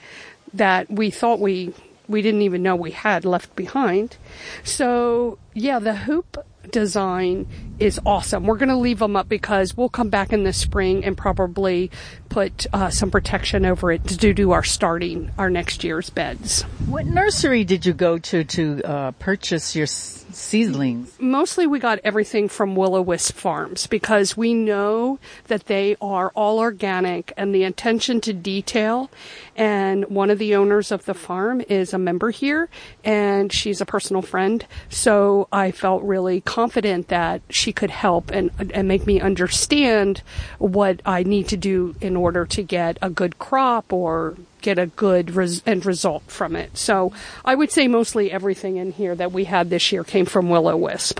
that 0.54 0.90
we 0.90 1.10
thought 1.12 1.40
we 1.40 1.74
we 2.08 2.24
didn't 2.24 2.42
even 2.42 2.64
know 2.64 2.76
we 2.76 2.92
had 2.92 3.24
left 3.24 3.56
behind. 3.56 4.18
So, 4.64 5.38
yeah, 5.54 5.78
the 5.78 5.96
hoop 5.96 6.44
design 6.72 7.48
is 7.80 8.00
awesome. 8.06 8.46
We're 8.46 8.58
going 8.58 8.70
to 8.70 8.76
leave 8.78 9.00
them 9.00 9.16
up 9.16 9.30
because 9.30 9.76
we'll 9.76 9.90
come 9.90 10.10
back 10.10 10.34
in 10.34 10.44
the 10.44 10.54
spring 10.54 11.06
and 11.06 11.18
probably 11.18 11.92
put 12.30 12.68
uh, 12.74 12.90
some 12.90 13.12
protection 13.12 13.66
over 13.66 13.92
it 13.92 14.04
to 14.06 14.34
do 14.34 14.52
our 14.52 14.64
starting 14.64 15.32
our 15.38 15.50
next 15.50 15.84
year's 15.84 16.10
beds. 16.10 16.64
What 16.88 17.06
nursery 17.06 17.64
did 17.64 17.86
you 17.86 17.94
go 17.94 18.18
to 18.18 18.44
to 18.44 18.82
uh, 18.84 19.12
purchase 19.12 19.76
your 19.76 19.88
seedlings? 20.34 21.20
Mostly 21.20 21.68
we 21.68 21.80
got 21.80 22.00
everything 22.04 22.48
from 22.48 22.76
Willow 22.76 23.02
Wisp 23.02 23.36
Farms 23.36 23.88
because 23.88 24.38
we 24.38 24.54
know 24.54 25.20
that 25.48 25.66
they 25.68 25.96
are 26.02 26.32
all 26.36 26.60
organic 26.60 27.34
and 27.38 27.54
the 27.54 27.64
attention 27.64 28.22
to 28.22 28.34
detail. 28.34 29.10
And 29.56 30.06
one 30.06 30.30
of 30.30 30.40
the 30.40 30.56
owners 30.56 30.92
of 30.92 31.06
the 31.06 31.14
farm 31.14 31.62
is 31.68 31.94
a 31.94 31.98
member 31.98 32.32
here 32.32 32.70
and 33.04 33.52
she's 33.52 33.82
a 33.82 33.86
personal 33.86 34.22
friend. 34.22 34.66
So 34.90 35.48
I 35.52 35.72
felt 35.72 36.04
really 36.04 36.42
confident 36.42 37.10
that 37.10 37.42
she 37.50 37.74
could 37.74 37.92
help 37.92 38.32
and, 38.32 38.52
and 38.74 38.88
make 38.88 39.06
me 39.06 39.20
understand 39.20 40.22
what 40.58 41.02
I 41.06 41.24
need 41.24 41.48
to 41.50 41.58
do 41.58 41.96
in 42.02 42.16
order 42.16 42.46
to 42.46 42.64
get 42.64 42.98
a 43.02 43.10
good 43.10 43.40
crop 43.40 43.92
or 43.92 44.36
get 44.62 44.78
a 44.78 44.88
good 44.88 45.32
res- 45.32 45.64
end 45.66 45.86
result 45.86 46.24
from 46.28 46.56
it. 46.56 46.78
So 46.78 47.12
I 47.46 47.56
would 47.56 47.72
say 47.72 47.88
mostly 47.88 48.32
everything 48.32 48.78
in 48.78 48.92
here 48.92 49.16
that 49.16 49.32
we 49.32 49.46
had 49.46 49.70
this 49.70 49.92
year 49.92 50.04
came 50.04 50.26
from 50.26 50.50
Willow 50.50 50.78
Wisp. 50.78 51.20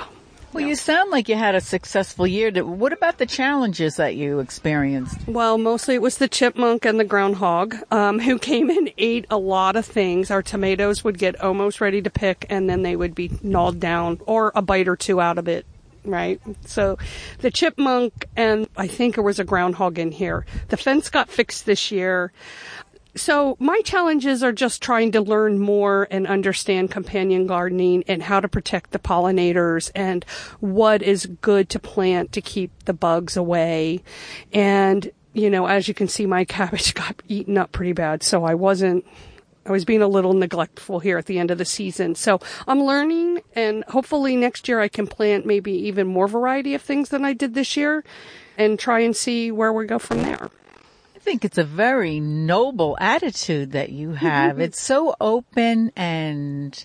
Well, 0.52 0.66
you 0.66 0.76
sound 0.76 1.12
like 1.12 1.30
you 1.30 1.36
had 1.36 1.54
a 1.54 1.62
successful 1.62 2.26
year. 2.26 2.52
What 2.64 2.92
about 2.92 3.20
the 3.20 3.28
challenges 3.28 3.98
that 3.98 4.16
you 4.16 4.40
experienced? 4.40 5.28
Well, 5.28 5.60
mostly 5.60 5.94
it 5.94 6.02
was 6.02 6.18
the 6.18 6.28
chipmunk 6.28 6.86
and 6.86 7.00
the 7.00 7.04
groundhog 7.04 7.76
um, 7.92 8.18
who 8.18 8.40
came 8.40 8.72
and 8.72 8.92
ate 8.98 9.26
a 9.30 9.38
lot 9.38 9.76
of 9.76 9.86
things. 9.86 10.32
Our 10.32 10.42
tomatoes 10.42 11.04
would 11.04 11.20
get 11.20 11.40
almost 11.40 11.82
ready 11.82 12.02
to 12.02 12.10
pick, 12.10 12.48
and 12.50 12.68
then 12.68 12.82
they 12.82 12.96
would 12.96 13.14
be 13.14 13.30
gnawed 13.44 13.80
down, 13.80 14.22
or 14.26 14.52
a 14.56 14.64
bite 14.64 14.88
or 14.88 14.96
two 14.96 15.22
out 15.22 15.38
of 15.38 15.48
it. 15.48 15.68
Right. 16.04 16.42
So 16.66 16.98
the 17.40 17.52
chipmunk 17.52 18.26
and 18.36 18.68
I 18.76 18.88
think 18.88 19.16
there 19.16 19.24
was 19.24 19.38
a 19.38 19.44
groundhog 19.44 20.00
in 20.00 20.12
here. 20.12 20.46
The 20.70 20.78
fence 20.78 21.10
got 21.10 21.30
fixed 21.30 21.66
this 21.66 21.92
year. 21.92 22.32
So 23.20 23.58
my 23.60 23.82
challenges 23.82 24.44
are 24.44 24.54
just 24.54 24.82
trying 24.82 25.12
to 25.12 25.20
learn 25.20 25.60
more 25.60 26.08
and 26.10 26.26
understand 26.26 26.90
companion 26.90 27.48
gardening 27.48 28.06
and 28.08 28.24
how 28.24 28.40
to 28.40 28.48
protect 28.48 28.92
the 28.92 28.98
pollinators 28.98 29.92
and 29.94 30.24
what 30.62 31.02
is 31.02 31.26
good 31.26 31.68
to 31.72 31.80
plant 31.80 32.32
to 32.32 32.42
keep 32.42 32.72
the 32.86 32.94
bugs 32.94 33.36
away. 33.36 34.04
And, 34.54 35.12
you 35.34 35.50
know, 35.50 35.66
as 35.66 35.90
you 35.90 35.94
can 35.94 36.08
see, 36.08 36.26
my 36.26 36.46
cabbage 36.46 36.94
got 36.94 37.22
eaten 37.28 37.58
up 37.58 37.74
pretty 37.74 37.92
bad. 37.92 38.24
So 38.24 38.46
I 38.46 38.54
wasn't, 38.54 39.06
I 39.66 39.74
was 39.74 39.84
being 39.84 40.02
a 40.02 40.08
little 40.08 40.34
neglectful 40.34 41.00
here 41.00 41.18
at 41.18 41.26
the 41.26 41.40
end 41.40 41.52
of 41.52 41.58
the 41.58 41.66
season. 41.66 42.16
So 42.16 42.40
I'm 42.70 42.82
learning 42.82 43.42
and 43.54 43.84
hopefully 43.90 44.38
next 44.38 44.70
year 44.70 44.80
I 44.80 44.88
can 44.88 45.08
plant 45.08 45.46
maybe 45.46 45.74
even 45.74 46.08
more 46.08 46.30
variety 46.30 46.74
of 46.74 46.82
things 46.82 47.10
than 47.10 47.26
I 47.26 47.34
did 47.34 47.54
this 47.54 47.76
year 47.76 48.06
and 48.58 48.80
try 48.80 49.02
and 49.02 49.14
see 49.14 49.52
where 49.52 49.74
we 49.74 49.86
go 49.86 50.00
from 50.00 50.22
there. 50.22 50.50
I 51.30 51.32
think 51.32 51.46
it's 51.46 51.60
a 51.60 51.64
very 51.64 52.20
noble 52.20 52.98
attitude 53.00 53.74
that 53.74 53.92
you 53.92 54.14
have. 54.14 54.54
Mm-hmm. 54.54 54.62
it's 54.62 54.82
so 54.82 55.16
open 55.22 55.92
and 55.96 56.84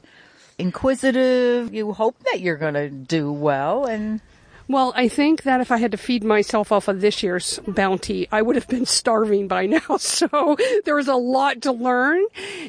inquisitive. 0.59 1.73
You 1.73 1.95
hope 1.95 2.19
that 2.25 2.41
you're 2.41 2.59
going 2.59 2.75
to 2.75 2.91
do 2.91 3.33
well 3.33 3.87
and 3.87 4.21
Well, 4.69 4.93
I 4.95 5.09
think 5.09 5.45
that 5.45 5.63
if 5.63 5.73
I 5.73 5.79
had 5.79 5.93
to 5.93 5.97
feed 5.97 6.25
myself 6.25 6.73
off 6.73 6.89
of 6.89 7.01
this 7.01 7.23
year's 7.23 7.59
bounty, 7.67 8.29
I 8.31 8.43
would 8.43 8.57
have 8.57 8.69
been 8.69 8.85
starving 9.01 9.49
by 9.49 9.65
now. 9.65 9.81
So 9.99 10.59
there 10.85 10.97
was 10.97 11.09
a 11.09 11.15
lot 11.15 11.63
to 11.63 11.73
learn. 11.73 12.23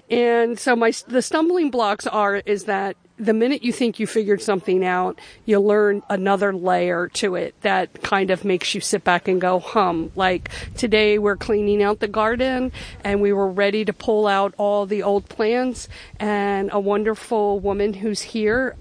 And 0.10 0.58
so 0.58 0.77
my, 0.77 0.94
the 1.10 1.22
stumbling 1.22 1.72
blocks 1.72 2.08
are, 2.08 2.38
is 2.38 2.63
that 2.63 2.96
the 3.17 3.34
minute 3.34 3.63
you 3.63 3.72
think 3.72 4.00
you 4.00 4.07
figured 4.07 4.41
something 4.41 4.84
out, 4.84 5.19
you 5.45 5.60
learn 5.60 6.03
another 6.10 6.53
layer 6.53 7.07
to 7.10 7.36
it 7.36 7.55
that 7.62 8.01
kind 8.01 8.29
of 8.29 8.43
makes 8.43 8.75
you 8.75 8.81
sit 8.81 9.03
back 9.03 9.27
and 9.27 9.39
go 9.39 9.60
hum. 9.60 10.12
Like 10.15 10.50
today 10.75 11.17
we're 11.17 11.38
cleaning 11.38 11.81
out 11.81 12.00
the 12.00 12.07
garden 12.07 12.72
and 13.03 13.22
we 13.22 13.31
were 13.31 13.50
ready 13.50 13.86
to 13.86 13.93
pull 13.93 14.27
out 14.27 14.53
all 14.57 14.86
the 14.86 15.03
old 15.03 15.29
plants 15.29 15.88
and 16.19 16.69
a 16.74 16.79
wonderful 16.79 17.60
woman 17.60 17.93
who's 17.93 18.22
here 18.22 18.75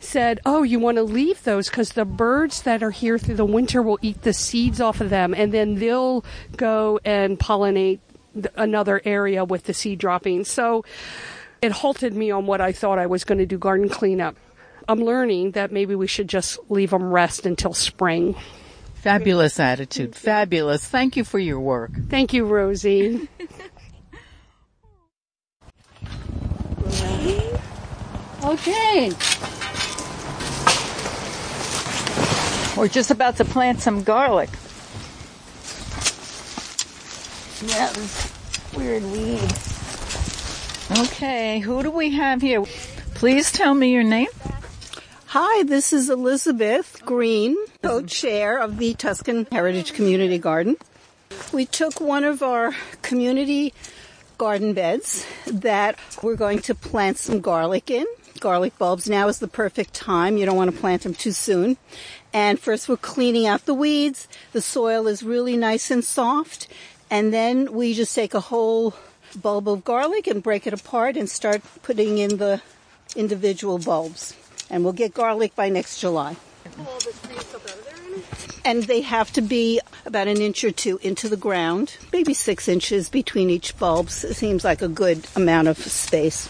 said, 0.00 0.40
Oh, 0.46 0.62
you 0.62 0.78
want 0.78 0.96
to 0.96 1.02
leave 1.02 1.42
those 1.44 1.68
because 1.68 1.90
the 1.90 2.04
birds 2.04 2.62
that 2.62 2.82
are 2.82 2.90
here 2.90 3.18
through 3.18 3.36
the 3.36 3.44
winter 3.44 3.82
will 3.82 3.98
eat 4.00 4.22
the 4.22 4.32
seeds 4.32 4.80
off 4.80 5.00
of 5.00 5.10
them 5.10 5.34
and 5.34 5.52
then 5.52 5.76
they'll 5.76 6.24
go 6.56 6.98
and 7.04 7.38
pollinate 7.38 8.00
another 8.54 9.00
area 9.04 9.44
with 9.44 9.64
the 9.64 9.74
seed 9.74 9.98
droppings. 9.98 10.48
So 10.48 10.84
it 11.62 11.72
halted 11.72 12.14
me 12.14 12.30
on 12.30 12.46
what 12.46 12.60
I 12.60 12.72
thought 12.72 12.98
I 12.98 13.06
was 13.06 13.24
going 13.24 13.38
to 13.38 13.46
do 13.46 13.58
garden 13.58 13.88
cleanup. 13.88 14.36
I'm 14.88 15.00
learning 15.00 15.52
that 15.52 15.72
maybe 15.72 15.94
we 15.94 16.06
should 16.06 16.28
just 16.28 16.58
leave 16.68 16.90
them 16.90 17.12
rest 17.12 17.46
until 17.46 17.72
spring. 17.74 18.36
Fabulous 18.94 19.58
attitude. 19.60 20.14
Fabulous. 20.14 20.86
Thank 20.86 21.16
you 21.16 21.24
for 21.24 21.38
your 21.38 21.60
work. 21.60 21.90
Thank 22.08 22.32
you, 22.32 22.44
Rosie. 22.44 23.28
okay. 28.44 29.12
We're 32.76 32.88
just 32.88 33.10
about 33.10 33.36
to 33.38 33.44
plant 33.44 33.80
some 33.80 34.02
garlic. 34.02 34.50
Yeah, 37.64 37.92
weird 38.76 39.02
weed. 39.04 39.75
Okay, 40.88 41.58
who 41.58 41.82
do 41.82 41.90
we 41.90 42.10
have 42.10 42.40
here? 42.40 42.64
Please 43.14 43.50
tell 43.50 43.74
me 43.74 43.92
your 43.92 44.04
name. 44.04 44.28
Hi, 45.26 45.64
this 45.64 45.92
is 45.92 46.08
Elizabeth 46.08 47.02
Green, 47.04 47.56
co-chair 47.82 48.58
of 48.58 48.78
the 48.78 48.94
Tustin 48.94 49.50
Heritage 49.50 49.94
Community 49.94 50.38
Garden. 50.38 50.76
We 51.52 51.66
took 51.66 52.00
one 52.00 52.22
of 52.22 52.40
our 52.40 52.72
community 53.02 53.74
garden 54.38 54.74
beds 54.74 55.26
that 55.46 55.98
we're 56.22 56.36
going 56.36 56.60
to 56.60 56.74
plant 56.74 57.18
some 57.18 57.40
garlic 57.40 57.90
in. 57.90 58.06
Garlic 58.38 58.78
bulbs. 58.78 59.10
Now 59.10 59.26
is 59.26 59.40
the 59.40 59.48
perfect 59.48 59.92
time. 59.92 60.36
You 60.36 60.46
don't 60.46 60.56
want 60.56 60.72
to 60.72 60.80
plant 60.80 61.02
them 61.02 61.14
too 61.14 61.32
soon. 61.32 61.78
And 62.32 62.60
first 62.60 62.88
we're 62.88 62.96
cleaning 62.96 63.48
out 63.48 63.66
the 63.66 63.74
weeds. 63.74 64.28
The 64.52 64.62
soil 64.62 65.08
is 65.08 65.24
really 65.24 65.56
nice 65.56 65.90
and 65.90 66.04
soft. 66.04 66.68
And 67.10 67.32
then 67.34 67.72
we 67.72 67.92
just 67.92 68.14
take 68.14 68.34
a 68.34 68.40
whole 68.40 68.94
bulb 69.36 69.68
of 69.68 69.84
garlic 69.84 70.26
and 70.26 70.42
break 70.42 70.66
it 70.66 70.72
apart 70.72 71.16
and 71.16 71.28
start 71.28 71.62
putting 71.82 72.18
in 72.18 72.38
the 72.38 72.60
individual 73.14 73.78
bulbs. 73.78 74.34
And 74.68 74.82
we'll 74.82 74.92
get 74.92 75.14
garlic 75.14 75.54
by 75.54 75.68
next 75.68 76.00
July. 76.00 76.36
And 78.64 78.84
they 78.84 79.00
have 79.02 79.32
to 79.34 79.40
be 79.40 79.80
about 80.04 80.26
an 80.26 80.40
inch 80.40 80.64
or 80.64 80.72
two 80.72 80.98
into 81.02 81.28
the 81.28 81.36
ground, 81.36 81.96
maybe 82.12 82.34
six 82.34 82.66
inches 82.66 83.08
between 83.08 83.48
each 83.48 83.78
bulb. 83.78 84.08
It 84.08 84.34
seems 84.34 84.64
like 84.64 84.82
a 84.82 84.88
good 84.88 85.26
amount 85.36 85.68
of 85.68 85.78
space. 85.78 86.48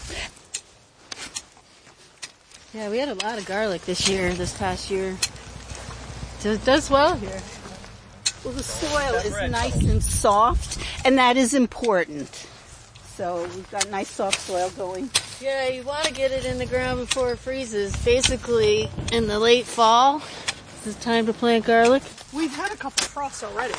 Yeah, 2.73 2.89
we 2.89 2.97
had 2.97 3.09
a 3.09 3.15
lot 3.15 3.37
of 3.37 3.45
garlic 3.45 3.83
this 3.85 4.09
year, 4.09 4.33
this 4.33 4.57
past 4.57 4.89
year. 4.89 5.17
So 6.39 6.51
it 6.51 6.65
does 6.65 6.89
well 6.89 7.15
here. 7.15 7.41
Well, 8.43 8.53
the 8.53 8.63
soil 8.63 9.15
is 9.15 9.51
nice 9.51 9.75
and 9.75 10.01
soft, 10.03 10.77
and 11.03 11.17
that 11.17 11.37
is 11.37 11.53
important. 11.53 12.47
So 13.17 13.49
we've 13.55 13.71
got 13.71 13.89
nice 13.89 14.11
soft 14.11 14.39
soil 14.39 14.69
going. 14.77 15.09
Yeah, 15.41 15.69
you 15.69 15.81
want 15.81 16.05
to 16.05 16.13
get 16.13 16.29
it 16.29 16.45
in 16.45 16.59
the 16.59 16.67
ground 16.67 16.99
before 16.99 17.31
it 17.31 17.39
freezes. 17.39 17.95
Basically, 18.05 18.91
in 19.11 19.25
the 19.25 19.39
late 19.39 19.65
fall, 19.65 20.21
it's 20.85 20.95
time 21.03 21.25
to 21.25 21.33
plant 21.33 21.65
garlic. 21.65 22.03
We've 22.31 22.53
had 22.53 22.71
a 22.71 22.75
couple 22.75 23.03
frosts 23.05 23.43
already, 23.43 23.73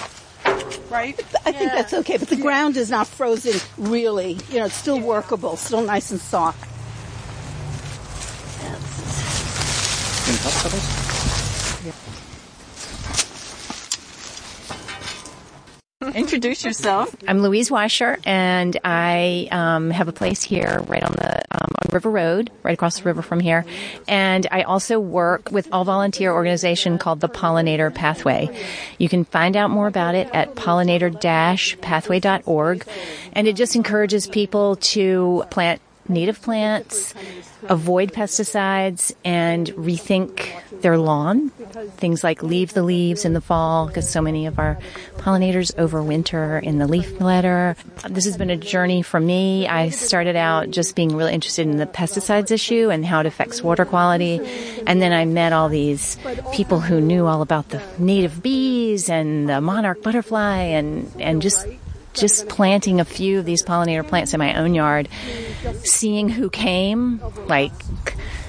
right? 0.90 1.16
I 1.46 1.52
think 1.52 1.70
that's 1.70 1.94
okay, 1.94 2.16
but 2.16 2.26
the 2.26 2.34
ground 2.34 2.76
is 2.76 2.90
not 2.90 3.06
frozen 3.06 3.60
really. 3.76 4.38
You 4.50 4.58
know, 4.58 4.64
it's 4.64 4.74
still 4.74 4.98
workable, 4.98 5.56
still 5.56 5.82
nice 5.82 6.10
and 6.10 6.20
soft. 6.20 6.64
Introduce 16.18 16.64
yourself. 16.64 17.14
I'm 17.28 17.42
Louise 17.42 17.70
Washer, 17.70 18.18
and 18.24 18.76
I 18.82 19.46
um, 19.52 19.90
have 19.90 20.08
a 20.08 20.12
place 20.12 20.42
here 20.42 20.82
right 20.88 21.04
on 21.04 21.12
the 21.12 21.42
um, 21.52 21.68
on 21.78 21.92
River 21.92 22.10
Road, 22.10 22.50
right 22.64 22.74
across 22.74 22.98
the 22.98 23.04
river 23.04 23.22
from 23.22 23.38
here. 23.38 23.64
And 24.08 24.44
I 24.50 24.62
also 24.62 24.98
work 24.98 25.52
with 25.52 25.68
all 25.70 25.84
volunteer 25.84 26.32
organization 26.32 26.98
called 26.98 27.20
the 27.20 27.28
Pollinator 27.28 27.94
Pathway. 27.94 28.48
You 28.98 29.08
can 29.08 29.26
find 29.26 29.56
out 29.56 29.70
more 29.70 29.86
about 29.86 30.16
it 30.16 30.28
at 30.32 30.56
pollinator-pathway.org, 30.56 32.84
and 33.32 33.46
it 33.46 33.54
just 33.54 33.76
encourages 33.76 34.26
people 34.26 34.74
to 34.76 35.44
plant 35.50 35.80
native 36.08 36.40
plants, 36.42 37.14
avoid 37.64 38.12
pesticides, 38.12 39.12
and 39.24 39.68
rethink 39.68 40.52
their 40.80 40.98
lawn. 40.98 41.50
Things 41.96 42.24
like 42.24 42.42
leave 42.42 42.74
the 42.74 42.82
leaves 42.82 43.24
in 43.24 43.32
the 43.32 43.40
fall 43.40 43.86
because 43.86 44.08
so 44.08 44.20
many 44.20 44.46
of 44.46 44.58
our 44.58 44.78
pollinators 45.16 45.74
overwinter 45.76 46.62
in 46.62 46.78
the 46.78 46.86
leaf 46.86 47.20
litter. 47.20 47.76
This 48.08 48.24
has 48.24 48.36
been 48.36 48.50
a 48.50 48.56
journey 48.56 49.02
for 49.02 49.20
me. 49.20 49.66
I 49.66 49.90
started 49.90 50.36
out 50.36 50.70
just 50.70 50.94
being 50.96 51.14
really 51.14 51.34
interested 51.34 51.66
in 51.66 51.76
the 51.76 51.86
pesticides 51.86 52.50
issue 52.50 52.90
and 52.90 53.04
how 53.04 53.20
it 53.20 53.26
affects 53.26 53.62
water 53.62 53.84
quality. 53.84 54.40
And 54.86 55.02
then 55.02 55.12
I 55.12 55.24
met 55.24 55.52
all 55.52 55.68
these 55.68 56.16
people 56.52 56.80
who 56.80 57.00
knew 57.00 57.26
all 57.26 57.42
about 57.42 57.68
the 57.70 57.82
native 57.98 58.42
bees 58.42 59.08
and 59.08 59.48
the 59.48 59.60
monarch 59.60 60.02
butterfly 60.02 60.58
and, 60.58 61.10
and 61.18 61.42
just 61.42 61.66
just 62.20 62.48
planting 62.48 63.00
a 63.00 63.04
few 63.04 63.38
of 63.38 63.44
these 63.44 63.62
pollinator 63.62 64.06
plants 64.06 64.34
in 64.34 64.38
my 64.38 64.54
own 64.54 64.74
yard, 64.74 65.08
seeing 65.84 66.28
who 66.28 66.50
came, 66.50 67.20
like 67.46 67.72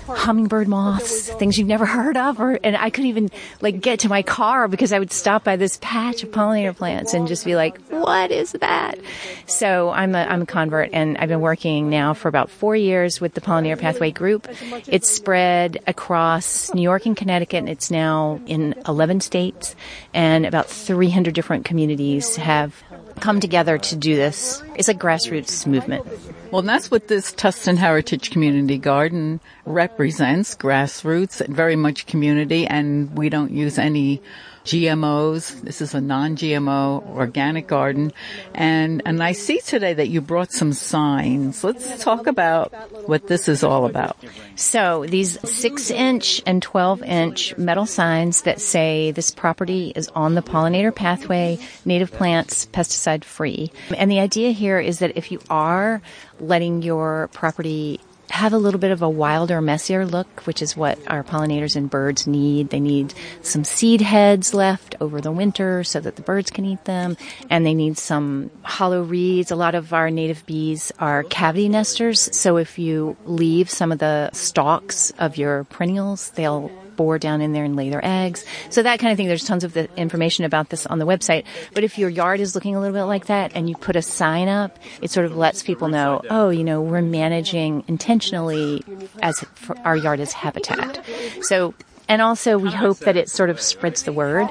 hummingbird 0.08 0.67
moths, 0.67 1.29
things 1.29 1.58
you've 1.58 1.67
never 1.67 1.86
heard 1.86 2.17
of, 2.17 2.39
or 2.39 2.60
and 2.63 2.75
I 2.75 2.89
couldn't 2.89 3.10
even 3.10 3.29
like 3.62 3.79
get 3.79 3.99
to 3.99 4.10
my 4.10 4.21
car 4.21 4.67
because 4.67 4.91
I 4.91 4.99
would 4.99 5.12
stop 5.12 5.43
by 5.43 5.55
this 5.55 5.77
patch 5.82 6.23
of 6.23 6.32
pollinator 6.32 6.75
plants 6.75 7.13
and 7.13 7.27
just 7.27 7.45
be 7.45 7.55
like, 7.55 7.79
"What 7.89 8.32
is 8.32 8.53
that?" 8.53 8.99
So 9.45 9.91
I'm 9.91 10.15
a 10.15 10.19
I'm 10.23 10.41
a 10.43 10.45
convert, 10.45 10.89
and 10.93 11.17
I've 11.17 11.29
been 11.29 11.41
working 11.41 11.89
now 11.89 12.13
for 12.13 12.27
about 12.27 12.49
four 12.49 12.75
years 12.75 13.21
with 13.21 13.34
the 13.34 13.41
Pollinator 13.41 13.79
Pathway 13.79 14.12
Group. 14.12 14.47
It's 14.88 15.10
spread 15.10 15.79
across 15.88 16.73
New 16.73 16.82
York 16.82 17.05
and 17.05 17.15
Connecticut. 17.15 17.60
And 17.60 17.69
it's 17.69 17.91
now 17.91 18.39
in 18.45 18.75
11 18.88 19.21
states, 19.21 19.75
and 20.13 20.45
about 20.45 20.67
300 20.67 21.34
different 21.34 21.65
communities 21.65 22.36
have 22.36 22.73
come 23.19 23.39
together 23.39 23.77
to 23.77 23.95
do 23.95 24.15
this. 24.15 24.63
It's 24.75 24.89
a 24.89 24.93
grassroots 24.93 25.65
movement. 25.67 26.05
Well, 26.51 26.62
that's 26.63 26.89
what 26.89 27.08
this 27.08 27.32
Tustin 27.32 27.77
Heritage 27.77 28.32
Community 28.32 28.77
Garden 28.77 29.39
represents, 29.65 30.55
grassroots, 30.55 31.45
very 31.47 31.75
much 31.75 32.08
community, 32.08 32.65
and 32.65 33.15
we 33.15 33.29
don't 33.29 33.51
use 33.51 33.77
any 33.77 34.21
GMOs. 34.69 35.62
This 35.62 35.82
is 35.82 35.95
a 35.95 36.01
non-GMO 36.01 37.15
organic 37.15 37.65
garden. 37.65 38.13
And, 38.53 39.01
and 39.03 39.23
I 39.23 39.32
see 39.32 39.62
today 39.62 39.95
that 39.95 40.10
you 40.10 40.21
brought 40.21 40.51
some 40.51 40.73
signs. 40.73 41.63
Let's 41.63 42.03
talk 42.03 42.27
about 42.27 42.71
what 43.08 43.25
this 43.25 43.49
is 43.49 43.63
all 43.63 43.88
about. 43.88 44.15
So 44.55 45.08
these 45.08 45.39
six 45.49 45.89
inch 45.89 46.43
and 46.45 46.62
12 46.62 47.01
inch 47.01 47.58
metal 47.58 47.88
signs 47.88 48.43
that 48.43 48.62
say 48.62 49.10
this 49.10 49.32
property 49.32 49.91
is 49.95 50.08
on 50.10 50.36
the 50.36 50.43
pollinator 50.43 50.93
pathway, 50.93 51.58
native 51.84 52.12
plants, 52.12 52.67
pesticide 52.67 53.23
free. 53.23 53.71
And 53.97 54.12
the 54.12 54.19
idea 54.19 54.51
here 54.51 54.79
is 54.79 54.99
that 54.99 55.17
if 55.17 55.32
you 55.32 55.41
are 55.49 55.99
letting 56.39 56.84
your 56.84 57.27
property 57.34 57.99
have 58.30 58.54
a 58.54 58.58
little 58.58 58.80
bit 58.80 58.92
of 58.92 59.02
a 59.02 59.10
wilder, 59.10 59.62
messier 59.62 60.06
look, 60.06 60.42
which 60.46 60.62
is 60.62 60.78
what 60.78 61.00
our 61.08 61.24
pollinators 61.24 61.76
and 61.76 61.89
birds 61.89 62.28
need. 62.28 62.70
They 62.70 62.80
need 62.80 63.13
some 63.42 63.63
seed 63.63 64.02
heads 64.02 64.54
left 64.54 64.96
over 65.02 65.22
the 65.22 65.32
winter 65.32 65.84
so 65.84 66.00
that 66.00 66.15
the 66.15 66.22
birds 66.22 66.52
can 66.52 66.65
eat 66.65 66.86
them, 66.86 67.18
and 67.50 67.65
they 67.65 67.74
need 67.74 67.98
some 67.98 68.52
hollow 68.63 69.02
reeds. 69.02 69.52
A 69.52 69.56
lot 69.56 69.76
of 69.76 69.94
our 69.94 70.10
native 70.10 70.46
bees 70.46 70.92
are 71.00 71.24
cavity 71.24 71.70
nesters, 71.70 72.36
so 72.36 72.58
if 72.58 72.78
you 72.80 73.18
leave 73.26 73.70
some 73.70 73.92
of 73.92 74.00
the 74.00 74.32
stalks 74.32 75.12
of 75.20 75.38
your 75.38 75.63
perennials, 75.65 76.30
they'll 76.32 76.72
bore 76.99 77.17
down 77.17 77.39
in 77.39 77.53
there 77.53 77.63
and 77.63 77.77
lay 77.77 77.89
their 77.89 78.03
eggs. 78.03 78.43
So 78.69 78.83
that 78.83 78.99
kind 78.99 79.09
of 79.09 79.15
thing. 79.15 79.29
There's 79.29 79.45
tons 79.45 79.63
of 79.63 79.71
the 79.71 79.88
information 79.95 80.43
about 80.43 80.67
this 80.67 80.85
on 80.85 80.99
the 80.99 81.05
website. 81.05 81.45
But 81.73 81.85
if 81.85 81.97
your 81.97 82.09
yard 82.09 82.41
is 82.41 82.55
looking 82.55 82.75
a 82.75 82.81
little 82.81 82.93
bit 82.93 83.05
like 83.05 83.27
that 83.27 83.53
and 83.55 83.69
you 83.69 83.75
put 83.75 83.95
a 83.95 84.01
sign 84.01 84.49
up, 84.49 84.77
it 85.01 85.09
sort 85.09 85.25
of 85.25 85.38
lets 85.38 85.63
people 85.63 85.88
know, 85.88 86.21
oh, 86.29 86.49
you 86.49 86.65
know, 86.65 86.81
we're 86.81 87.01
managing 87.01 87.85
intentionally 87.88 88.83
as 89.21 89.45
our 89.85 89.95
yard 89.95 90.19
as 90.19 90.33
habitat. 90.33 91.01
So 91.43 91.73
and 92.10 92.24
also 92.24 92.58
we 92.58 92.72
hope 92.72 92.98
that 93.00 93.15
it 93.15 93.30
sort 93.30 93.52
of 93.52 93.62
spreads 93.62 94.04
the 94.04 94.12
word. 94.12 94.50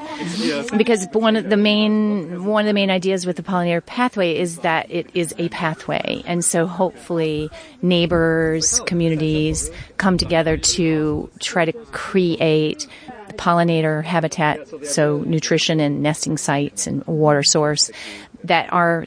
Because 0.77 1.07
one 1.13 1.37
of 1.37 1.51
the 1.51 1.57
main 1.57 2.45
one 2.45 2.65
of 2.65 2.67
the 2.69 2.73
main 2.73 2.91
ideas 2.91 3.27
with 3.27 3.37
the 3.37 3.43
pollinator 3.43 3.85
pathway 3.85 4.37
is 4.37 4.59
that 4.59 4.91
it 4.91 5.11
is 5.13 5.35
a 5.39 5.49
pathway. 5.49 6.23
And 6.25 6.45
so 6.45 6.67
hopefully 6.67 7.51
neighbors 7.83 8.81
communities 8.87 9.71
come 9.97 10.17
together 10.17 10.57
to 10.57 11.29
try 11.41 11.65
to 11.65 11.73
create 11.73 12.87
pollinator 13.33 14.03
habitat 14.05 14.87
so 14.87 15.19
nutrition 15.19 15.81
and 15.81 16.03
nesting 16.03 16.37
sites 16.37 16.87
and 16.87 17.05
water 17.07 17.43
source 17.43 17.91
that 18.45 18.73
are 18.73 19.07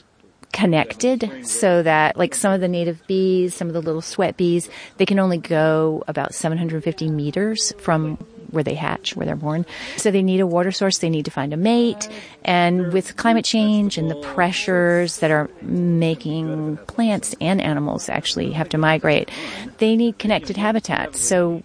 connected 0.51 1.47
so 1.47 1.81
that 1.83 2.17
like 2.17 2.35
some 2.35 2.53
of 2.53 2.61
the 2.61 2.67
native 2.67 3.05
bees, 3.07 3.55
some 3.55 3.67
of 3.67 3.73
the 3.73 3.81
little 3.81 4.01
sweat 4.01 4.37
bees, 4.37 4.69
they 4.97 5.05
can 5.05 5.19
only 5.19 5.37
go 5.37 6.03
about 6.07 6.33
750 6.33 7.09
meters 7.09 7.73
from 7.77 8.17
where 8.51 8.63
they 8.63 8.75
hatch, 8.75 9.15
where 9.15 9.25
they're 9.25 9.35
born. 9.35 9.65
So 9.97 10.11
they 10.11 10.21
need 10.21 10.39
a 10.39 10.47
water 10.47 10.71
source, 10.71 10.99
they 10.99 11.09
need 11.09 11.25
to 11.25 11.31
find 11.31 11.53
a 11.53 11.57
mate. 11.57 12.07
And 12.43 12.93
with 12.93 13.17
climate 13.17 13.45
change 13.45 13.97
and 13.97 14.09
the 14.09 14.15
pressures 14.15 15.19
that 15.19 15.31
are 15.31 15.49
making 15.61 16.77
plants 16.87 17.35
and 17.41 17.61
animals 17.61 18.09
actually 18.09 18.51
have 18.51 18.69
to 18.69 18.77
migrate, 18.77 19.29
they 19.77 19.95
need 19.95 20.19
connected 20.19 20.57
habitats. 20.57 21.21
So 21.21 21.63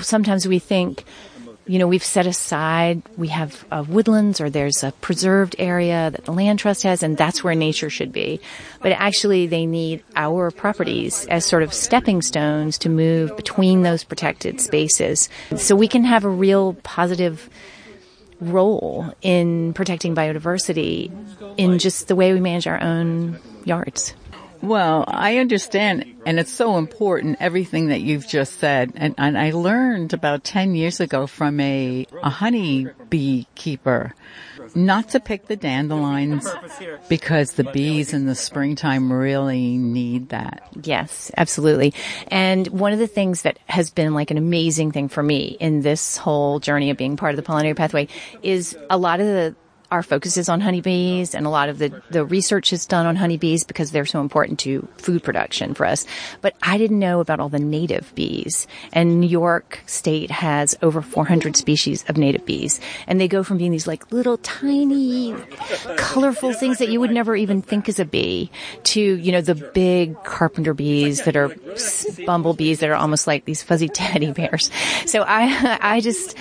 sometimes 0.00 0.46
we 0.48 0.58
think, 0.58 1.04
you 1.66 1.78
know, 1.78 1.86
we've 1.86 2.04
set 2.04 2.26
aside, 2.26 3.02
we 3.16 3.28
have 3.28 3.64
uh, 3.70 3.84
woodlands 3.86 4.40
or 4.40 4.50
there's 4.50 4.82
a 4.82 4.92
preserved 5.00 5.54
area 5.58 6.10
that 6.10 6.24
the 6.24 6.32
land 6.32 6.58
trust 6.58 6.82
has 6.82 7.02
and 7.02 7.16
that's 7.16 7.44
where 7.44 7.54
nature 7.54 7.90
should 7.90 8.12
be. 8.12 8.40
But 8.80 8.92
actually 8.92 9.46
they 9.46 9.66
need 9.66 10.02
our 10.16 10.50
properties 10.50 11.26
as 11.26 11.44
sort 11.44 11.62
of 11.62 11.72
stepping 11.72 12.22
stones 12.22 12.78
to 12.78 12.88
move 12.88 13.36
between 13.36 13.82
those 13.82 14.04
protected 14.04 14.60
spaces. 14.60 15.28
So 15.56 15.76
we 15.76 15.88
can 15.88 16.04
have 16.04 16.24
a 16.24 16.30
real 16.30 16.74
positive 16.82 17.48
role 18.40 19.12
in 19.22 19.72
protecting 19.74 20.14
biodiversity 20.14 21.10
in 21.56 21.78
just 21.78 22.08
the 22.08 22.16
way 22.16 22.32
we 22.32 22.40
manage 22.40 22.66
our 22.66 22.82
own 22.82 23.38
yards. 23.64 24.14
Well, 24.62 25.04
I 25.08 25.38
understand, 25.38 26.04
and 26.26 26.38
it's 26.38 26.52
so 26.52 26.76
important, 26.76 27.38
everything 27.40 27.88
that 27.88 28.00
you've 28.00 28.28
just 28.28 28.58
said. 28.58 28.92
And, 28.94 29.14
and 29.16 29.38
I 29.38 29.52
learned 29.52 30.12
about 30.12 30.44
10 30.44 30.74
years 30.74 31.00
ago 31.00 31.26
from 31.26 31.60
a, 31.60 32.06
a 32.22 32.30
honey 32.30 32.86
beekeeper 33.08 34.14
not 34.74 35.08
to 35.10 35.20
pick 35.20 35.46
the 35.46 35.56
dandelions 35.56 36.48
because 37.08 37.54
the 37.54 37.64
bees 37.64 38.12
in 38.12 38.26
the 38.26 38.34
springtime 38.34 39.12
really 39.12 39.76
need 39.76 40.28
that. 40.28 40.68
Yes, 40.82 41.30
absolutely. 41.36 41.94
And 42.28 42.66
one 42.68 42.92
of 42.92 42.98
the 42.98 43.06
things 43.06 43.42
that 43.42 43.58
has 43.66 43.90
been 43.90 44.14
like 44.14 44.30
an 44.30 44.38
amazing 44.38 44.92
thing 44.92 45.08
for 45.08 45.22
me 45.22 45.56
in 45.60 45.80
this 45.80 46.16
whole 46.16 46.60
journey 46.60 46.90
of 46.90 46.96
being 46.96 47.16
part 47.16 47.36
of 47.36 47.42
the 47.42 47.50
pollinator 47.50 47.76
pathway 47.76 48.08
is 48.42 48.76
a 48.88 48.98
lot 48.98 49.20
of 49.20 49.26
the 49.26 49.56
our 49.90 50.02
focus 50.02 50.36
is 50.36 50.48
on 50.48 50.60
honeybees 50.60 51.34
and 51.34 51.46
a 51.46 51.50
lot 51.50 51.68
of 51.68 51.78
the, 51.78 52.02
the 52.10 52.24
research 52.24 52.72
is 52.72 52.86
done 52.86 53.06
on 53.06 53.16
honeybees 53.16 53.64
because 53.64 53.90
they're 53.90 54.06
so 54.06 54.20
important 54.20 54.58
to 54.60 54.86
food 54.96 55.22
production 55.22 55.74
for 55.74 55.84
us. 55.84 56.06
But 56.40 56.54
I 56.62 56.78
didn't 56.78 56.98
know 56.98 57.20
about 57.20 57.40
all 57.40 57.48
the 57.48 57.58
native 57.58 58.14
bees. 58.14 58.66
And 58.92 59.20
New 59.20 59.28
York 59.28 59.80
State 59.86 60.30
has 60.30 60.76
over 60.82 61.02
400 61.02 61.56
species 61.56 62.04
of 62.08 62.16
native 62.16 62.46
bees. 62.46 62.80
And 63.06 63.20
they 63.20 63.28
go 63.28 63.42
from 63.42 63.58
being 63.58 63.72
these 63.72 63.86
like 63.86 64.12
little 64.12 64.38
tiny, 64.38 65.34
colorful 65.96 66.52
things 66.52 66.78
that 66.78 66.90
you 66.90 67.00
would 67.00 67.10
never 67.10 67.34
even 67.34 67.62
think 67.62 67.88
is 67.88 67.98
a 67.98 68.04
bee 68.04 68.50
to, 68.84 69.00
you 69.00 69.32
know, 69.32 69.40
the 69.40 69.54
big 69.54 70.22
carpenter 70.22 70.74
bees 70.74 71.24
that 71.24 71.36
are 71.36 71.54
bumblebees 72.26 72.80
that 72.80 72.90
are 72.90 72.94
almost 72.94 73.26
like 73.26 73.44
these 73.44 73.62
fuzzy 73.62 73.88
teddy 73.92 74.32
bears. 74.32 74.70
So 75.06 75.22
I, 75.26 75.78
I 75.96 76.00
just, 76.00 76.36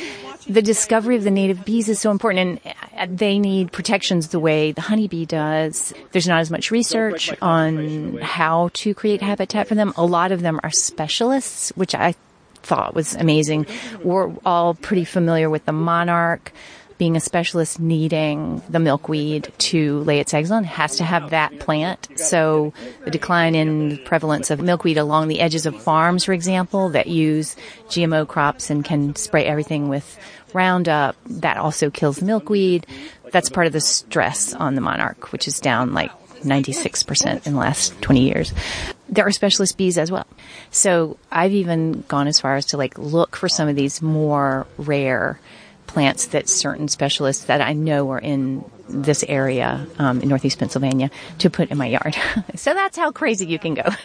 the 0.49 0.61
discovery 0.63 1.15
of 1.15 1.23
the 1.23 1.31
native 1.31 1.63
bees 1.63 1.87
is 1.87 1.99
so 1.99 2.09
important 2.09 2.61
and 2.65 2.75
uh, 2.97 3.07
they 3.09 3.37
need 3.37 3.71
protections 3.71 4.29
the 4.29 4.39
way 4.39 4.71
the 4.71 4.81
honeybee 4.81 5.25
does. 5.25 5.93
There's 6.11 6.27
not 6.27 6.39
as 6.39 6.49
much 6.49 6.71
research 6.71 7.31
on 7.41 8.17
how 8.17 8.71
to 8.73 8.93
create 8.95 9.21
habitat 9.21 9.67
for 9.67 9.75
them. 9.75 9.93
A 9.95 10.05
lot 10.05 10.31
of 10.31 10.41
them 10.41 10.59
are 10.63 10.71
specialists, 10.71 11.71
which 11.75 11.93
I 11.93 12.15
thought 12.63 12.95
was 12.95 13.15
amazing. 13.15 13.67
We're 14.03 14.33
all 14.43 14.73
pretty 14.73 15.05
familiar 15.05 15.49
with 15.49 15.65
the 15.65 15.71
monarch 15.71 16.51
being 16.99 17.15
a 17.15 17.19
specialist 17.19 17.79
needing 17.79 18.61
the 18.69 18.77
milkweed 18.77 19.51
to 19.57 20.01
lay 20.01 20.19
its 20.19 20.33
eggs 20.33 20.51
on 20.51 20.65
has 20.65 20.97
to 20.97 21.03
have 21.03 21.29
that 21.29 21.57
plant. 21.59 22.09
So 22.15 22.73
the 23.05 23.09
decline 23.09 23.55
in 23.55 23.99
prevalence 24.03 24.51
of 24.51 24.61
milkweed 24.61 24.97
along 24.97 25.29
the 25.29 25.39
edges 25.39 25.65
of 25.65 25.81
farms, 25.81 26.25
for 26.25 26.33
example, 26.33 26.89
that 26.89 27.07
use 27.07 27.55
GMO 27.87 28.27
crops 28.27 28.69
and 28.69 28.83
can 28.83 29.15
spray 29.15 29.45
everything 29.45 29.87
with 29.87 30.19
Roundup, 30.53 31.15
that 31.25 31.57
also 31.57 31.89
kills 31.89 32.21
milkweed. 32.21 32.85
That's 33.31 33.49
part 33.49 33.67
of 33.67 33.73
the 33.73 33.81
stress 33.81 34.53
on 34.53 34.75
the 34.75 34.81
monarch, 34.81 35.31
which 35.31 35.47
is 35.47 35.59
down 35.59 35.93
like 35.93 36.11
96% 36.41 37.45
in 37.45 37.53
the 37.53 37.59
last 37.59 37.99
20 38.01 38.21
years. 38.21 38.53
There 39.09 39.25
are 39.25 39.31
specialist 39.31 39.77
bees 39.77 39.97
as 39.97 40.11
well. 40.11 40.27
So 40.71 41.17
I've 41.31 41.53
even 41.53 42.03
gone 42.07 42.27
as 42.27 42.39
far 42.39 42.55
as 42.55 42.67
to 42.67 42.77
like 42.77 42.97
look 42.97 43.35
for 43.35 43.49
some 43.49 43.67
of 43.67 43.75
these 43.75 44.01
more 44.01 44.67
rare 44.77 45.39
plants 45.87 46.27
that 46.27 46.47
certain 46.47 46.87
specialists 46.87 47.45
that 47.45 47.61
I 47.61 47.73
know 47.73 48.11
are 48.11 48.19
in 48.19 48.63
this 48.89 49.23
area 49.27 49.85
um, 49.97 50.21
in 50.21 50.29
northeast 50.29 50.59
Pennsylvania 50.59 51.09
to 51.39 51.49
put 51.49 51.69
in 51.69 51.77
my 51.77 51.85
yard. 51.85 52.17
so 52.55 52.73
that's 52.73 52.97
how 52.97 53.11
crazy 53.11 53.45
you 53.45 53.59
can 53.59 53.75
go. 53.75 53.83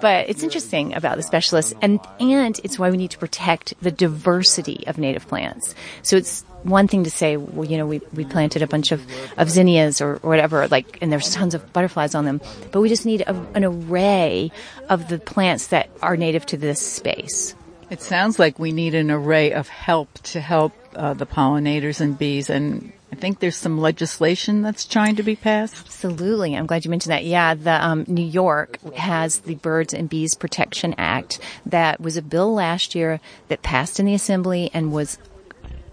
but 0.00 0.28
it's 0.28 0.42
interesting 0.42 0.94
about 0.94 1.16
the 1.16 1.22
specialists, 1.22 1.74
and 1.82 2.00
and 2.20 2.60
it's 2.64 2.78
why 2.78 2.90
we 2.90 2.96
need 2.96 3.10
to 3.10 3.18
protect 3.18 3.74
the 3.82 3.90
diversity 3.90 4.84
of 4.86 4.98
native 4.98 5.26
plants. 5.28 5.74
So 6.02 6.16
it's 6.16 6.44
one 6.62 6.88
thing 6.88 7.04
to 7.04 7.10
say, 7.10 7.36
well, 7.36 7.68
you 7.68 7.78
know, 7.78 7.86
we, 7.86 8.00
we 8.12 8.24
planted 8.24 8.62
a 8.62 8.66
bunch 8.66 8.90
of, 8.92 9.04
of 9.36 9.48
zinnias 9.50 10.00
or, 10.00 10.14
or 10.14 10.30
whatever, 10.30 10.66
like, 10.68 10.98
and 11.00 11.12
there's 11.12 11.32
tons 11.32 11.54
of 11.54 11.72
butterflies 11.72 12.14
on 12.14 12.24
them, 12.24 12.40
but 12.72 12.80
we 12.80 12.88
just 12.88 13.06
need 13.06 13.20
a, 13.22 13.30
an 13.54 13.64
array 13.64 14.50
of 14.88 15.08
the 15.08 15.18
plants 15.18 15.68
that 15.68 15.88
are 16.02 16.16
native 16.16 16.44
to 16.46 16.56
this 16.56 16.80
space. 16.80 17.54
It 17.88 18.02
sounds 18.02 18.38
like 18.38 18.58
we 18.58 18.72
need 18.72 18.94
an 18.94 19.10
array 19.10 19.52
of 19.52 19.68
help 19.68 20.12
to 20.24 20.40
help 20.40 20.72
uh, 20.96 21.14
the 21.14 21.26
pollinators 21.26 22.00
and 22.00 22.18
bees 22.18 22.50
and 22.50 22.92
I 23.12 23.14
think 23.14 23.38
there's 23.38 23.56
some 23.56 23.78
legislation 23.78 24.62
that's 24.62 24.84
trying 24.84 25.16
to 25.16 25.22
be 25.22 25.36
passed. 25.36 25.76
Absolutely. 25.86 26.56
I'm 26.56 26.66
glad 26.66 26.84
you 26.84 26.90
mentioned 26.90 27.12
that. 27.12 27.24
Yeah, 27.24 27.54
the 27.54 27.84
um, 27.84 28.04
New 28.08 28.24
York 28.24 28.80
has 28.94 29.40
the 29.40 29.54
Birds 29.54 29.94
and 29.94 30.08
Bees 30.08 30.34
Protection 30.34 30.94
Act 30.98 31.38
that 31.66 32.00
was 32.00 32.16
a 32.16 32.22
bill 32.22 32.52
last 32.52 32.94
year 32.94 33.20
that 33.48 33.62
passed 33.62 34.00
in 34.00 34.06
the 34.06 34.14
assembly 34.14 34.70
and 34.74 34.92
was 34.92 35.18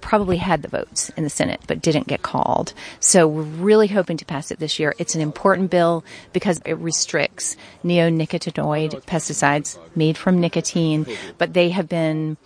probably 0.02 0.38
had 0.38 0.62
the 0.62 0.68
votes 0.68 1.10
in 1.16 1.24
the 1.24 1.30
Senate, 1.30 1.62
but 1.66 1.82
didn't 1.82 2.08
get 2.08 2.22
called. 2.22 2.74
So 3.00 3.26
we're 3.26 3.44
really 3.44 3.88
hoping 3.88 4.18
to 4.18 4.26
pass 4.26 4.52
it 4.52 4.60
this 4.60 4.78
year. 4.78 4.94
It's 5.00 5.16
an 5.16 5.22
important 5.22 5.72
bill 5.72 6.04
because 6.34 6.62
it 6.66 6.74
restricts 6.74 7.56
neonicotinoid 7.86 9.04
pesticides 9.06 9.78
made 9.96 10.18
from 10.18 10.42
nicotine, 10.42 11.06
but 11.38 11.54
they 11.54 11.70
have 11.70 11.88
been 11.88 12.38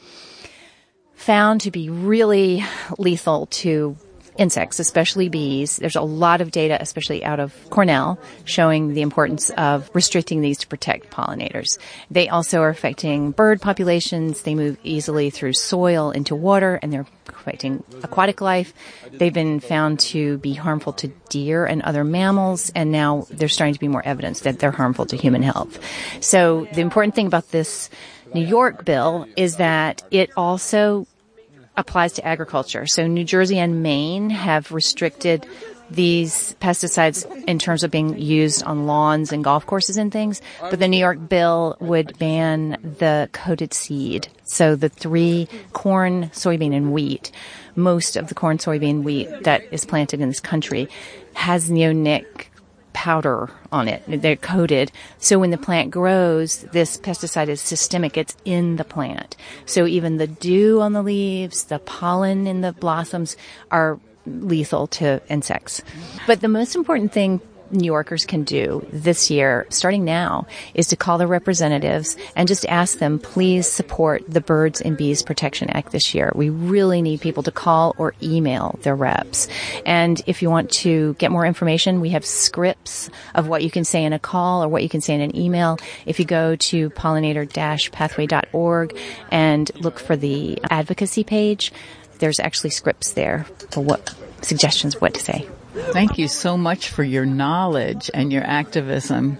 found 1.15 1.61
to 1.61 1.71
be 1.71 1.89
really 1.89 2.63
lethal 2.99 3.47
to 3.47 3.97
insects, 4.37 4.79
especially 4.79 5.29
bees. 5.29 5.77
There's 5.77 5.95
a 5.95 6.01
lot 6.01 6.41
of 6.41 6.51
data, 6.51 6.77
especially 6.79 7.23
out 7.23 7.39
of 7.39 7.53
Cornell, 7.69 8.19
showing 8.45 8.93
the 8.93 9.01
importance 9.01 9.49
of 9.51 9.89
restricting 9.93 10.41
these 10.41 10.57
to 10.59 10.67
protect 10.67 11.09
pollinators. 11.09 11.77
They 12.11 12.29
also 12.29 12.61
are 12.61 12.69
affecting 12.69 13.31
bird 13.31 13.61
populations. 13.61 14.43
They 14.43 14.55
move 14.55 14.77
easily 14.83 15.29
through 15.29 15.53
soil 15.53 16.11
into 16.11 16.35
water 16.35 16.79
and 16.81 16.91
they're 16.91 17.07
affecting 17.27 17.83
aquatic 18.03 18.41
life. 18.41 18.73
They've 19.11 19.33
been 19.33 19.59
found 19.59 19.99
to 20.11 20.37
be 20.39 20.53
harmful 20.53 20.93
to 20.93 21.07
deer 21.29 21.65
and 21.65 21.81
other 21.81 22.03
mammals, 22.03 22.71
and 22.75 22.91
now 22.91 23.25
there's 23.29 23.53
starting 23.53 23.73
to 23.73 23.79
be 23.79 23.87
more 23.87 24.05
evidence 24.05 24.41
that 24.41 24.59
they're 24.59 24.71
harmful 24.71 25.05
to 25.07 25.17
human 25.17 25.43
health. 25.43 25.79
So 26.19 26.67
the 26.73 26.81
important 26.81 27.15
thing 27.15 27.27
about 27.27 27.51
this 27.51 27.89
New 28.33 28.45
York 28.45 28.83
bill 28.83 29.27
is 29.35 29.57
that 29.57 30.03
it 30.11 30.31
also 30.35 31.07
applies 31.77 32.13
to 32.13 32.25
agriculture. 32.25 32.87
So 32.87 33.07
New 33.07 33.23
Jersey 33.23 33.59
and 33.59 33.81
Maine 33.83 34.29
have 34.31 34.71
restricted 34.71 35.45
these 35.89 36.53
pesticides 36.59 37.25
in 37.45 37.59
terms 37.59 37.83
of 37.83 37.91
being 37.91 38.19
used 38.19 38.63
on 38.63 38.87
lawns 38.87 39.31
and 39.31 39.43
golf 39.43 39.65
courses 39.65 39.95
and 39.95 40.11
things, 40.11 40.41
but 40.59 40.79
the 40.79 40.87
New 40.87 40.97
York 40.97 41.29
bill 41.29 41.77
would 41.79 42.17
ban 42.19 42.77
the 42.99 43.29
coated 43.31 43.73
seed. 43.73 44.27
So 44.43 44.75
the 44.75 44.89
three 44.89 45.47
corn, 45.73 46.25
soybean, 46.33 46.75
and 46.75 46.91
wheat. 46.91 47.31
Most 47.75 48.17
of 48.17 48.27
the 48.27 48.35
corn, 48.35 48.57
soybean, 48.57 49.03
wheat 49.03 49.29
that 49.43 49.61
is 49.71 49.85
planted 49.85 50.19
in 50.19 50.27
this 50.27 50.39
country 50.39 50.89
has 51.35 51.69
neonic 51.69 52.47
powder 52.97 53.47
on 53.71 53.87
it. 53.87 54.01
They're 54.07 54.35
coated. 54.35 54.91
So 55.19 55.37
when 55.37 55.51
the 55.51 55.57
plant 55.59 55.91
grows, 55.91 56.63
this 56.73 56.97
pesticide 56.97 57.47
is 57.47 57.61
systemic. 57.61 58.17
It's 58.17 58.35
in 58.43 58.77
the 58.77 58.83
plant. 58.83 59.37
So 59.67 59.85
even 59.85 60.17
the 60.17 60.25
dew 60.25 60.81
on 60.81 60.93
the 60.93 61.03
leaves, 61.03 61.65
the 61.65 61.77
pollen 61.77 62.47
in 62.47 62.61
the 62.61 62.73
blossoms 62.73 63.37
are 63.69 63.99
lethal 64.25 64.87
to 64.87 65.21
insects. 65.29 65.83
But 66.25 66.41
the 66.41 66.47
most 66.47 66.75
important 66.75 67.13
thing 67.13 67.39
New 67.71 67.85
Yorkers 67.85 68.25
can 68.25 68.43
do 68.43 68.85
this 68.91 69.29
year, 69.29 69.65
starting 69.69 70.05
now, 70.05 70.47
is 70.73 70.87
to 70.87 70.95
call 70.95 71.17
their 71.17 71.27
representatives 71.27 72.17
and 72.35 72.47
just 72.47 72.65
ask 72.67 72.99
them, 72.99 73.19
please 73.19 73.67
support 73.67 74.23
the 74.27 74.41
Birds 74.41 74.81
and 74.81 74.97
Bees 74.97 75.23
Protection 75.23 75.69
Act 75.69 75.91
this 75.91 76.15
year. 76.15 76.31
We 76.35 76.49
really 76.49 77.01
need 77.01 77.21
people 77.21 77.43
to 77.43 77.51
call 77.51 77.95
or 77.97 78.13
email 78.21 78.79
their 78.83 78.95
reps. 78.95 79.47
And 79.85 80.21
if 80.27 80.41
you 80.41 80.49
want 80.49 80.71
to 80.71 81.13
get 81.15 81.31
more 81.31 81.45
information, 81.45 82.01
we 82.01 82.09
have 82.09 82.25
scripts 82.25 83.09
of 83.35 83.47
what 83.47 83.63
you 83.63 83.71
can 83.71 83.83
say 83.83 84.03
in 84.03 84.13
a 84.13 84.19
call 84.19 84.63
or 84.63 84.67
what 84.67 84.83
you 84.83 84.89
can 84.89 85.01
say 85.01 85.15
in 85.15 85.21
an 85.21 85.35
email. 85.35 85.77
If 86.05 86.19
you 86.19 86.25
go 86.25 86.55
to 86.55 86.89
pollinator-pathway.org 86.91 88.97
and 89.31 89.71
look 89.75 89.99
for 89.99 90.15
the 90.15 90.59
advocacy 90.69 91.23
page, 91.23 91.71
there's 92.19 92.39
actually 92.39 92.71
scripts 92.71 93.13
there 93.13 93.45
for 93.71 93.81
what 93.81 94.13
suggestions 94.41 94.99
what 94.99 95.13
to 95.13 95.19
say. 95.19 95.47
Thank 95.77 96.17
you 96.17 96.27
so 96.27 96.57
much 96.57 96.89
for 96.89 97.03
your 97.03 97.25
knowledge 97.25 98.09
and 98.13 98.31
your 98.31 98.43
activism. 98.43 99.37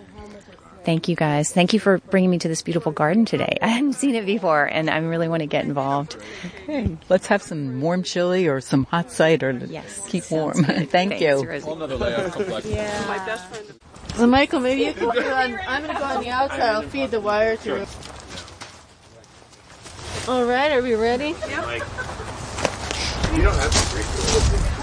Thank 0.88 1.10
you 1.10 1.18
guys. 1.18 1.52
Thank 1.52 1.74
you 1.74 1.82
for 1.82 1.98
bringing 1.98 2.30
me 2.30 2.40
to 2.40 2.48
this 2.48 2.62
beautiful 2.62 2.94
garden 2.94 3.26
today. 3.26 3.58
I 3.62 3.68
hadn't 3.68 3.94
seen 3.94 4.16
it 4.16 4.26
before 4.26 4.64
and 4.64 4.90
I 4.90 5.00
really 5.00 5.28
want 5.28 5.42
to 5.42 5.46
get 5.48 5.66
involved. 5.66 6.16
Okay. 6.64 6.96
Let's 7.10 7.28
have 7.28 7.42
some 7.42 7.82
warm 7.82 8.04
chili 8.04 8.48
or 8.48 8.62
some 8.62 8.86
hot 8.86 9.12
cider 9.12 9.52
to 9.52 9.68
yes, 9.68 10.08
keep 10.08 10.32
warm. 10.32 10.54
Thank 10.64 10.92
Thanks, 10.92 11.20
you. 11.20 11.44
Yeah. 12.72 13.06
My 13.08 13.18
best 13.26 13.50
friend. 13.50 13.66
So 14.16 14.28
Michael, 14.28 14.62
maybe 14.62 14.86
you 14.86 14.94
can 14.94 15.04
go 15.04 15.10
on, 15.10 15.60
I'm 15.68 15.84
going 15.84 15.94
to 15.94 16.00
go 16.00 16.06
on 16.06 16.24
the 16.24 16.30
outside. 16.30 16.62
I'll 16.62 16.82
feed 16.84 17.12
the 17.12 17.20
wire 17.20 17.58
through. 17.58 17.86
All 20.32 20.46
right, 20.46 20.72
are 20.72 20.82
we 20.82 20.96
ready? 20.96 21.36
Yep. 21.50 21.82
You 23.36 23.44
don't 23.44 23.56
have 23.56 23.72
to 23.72 23.92
drink 23.92 24.08
it. 24.72 24.77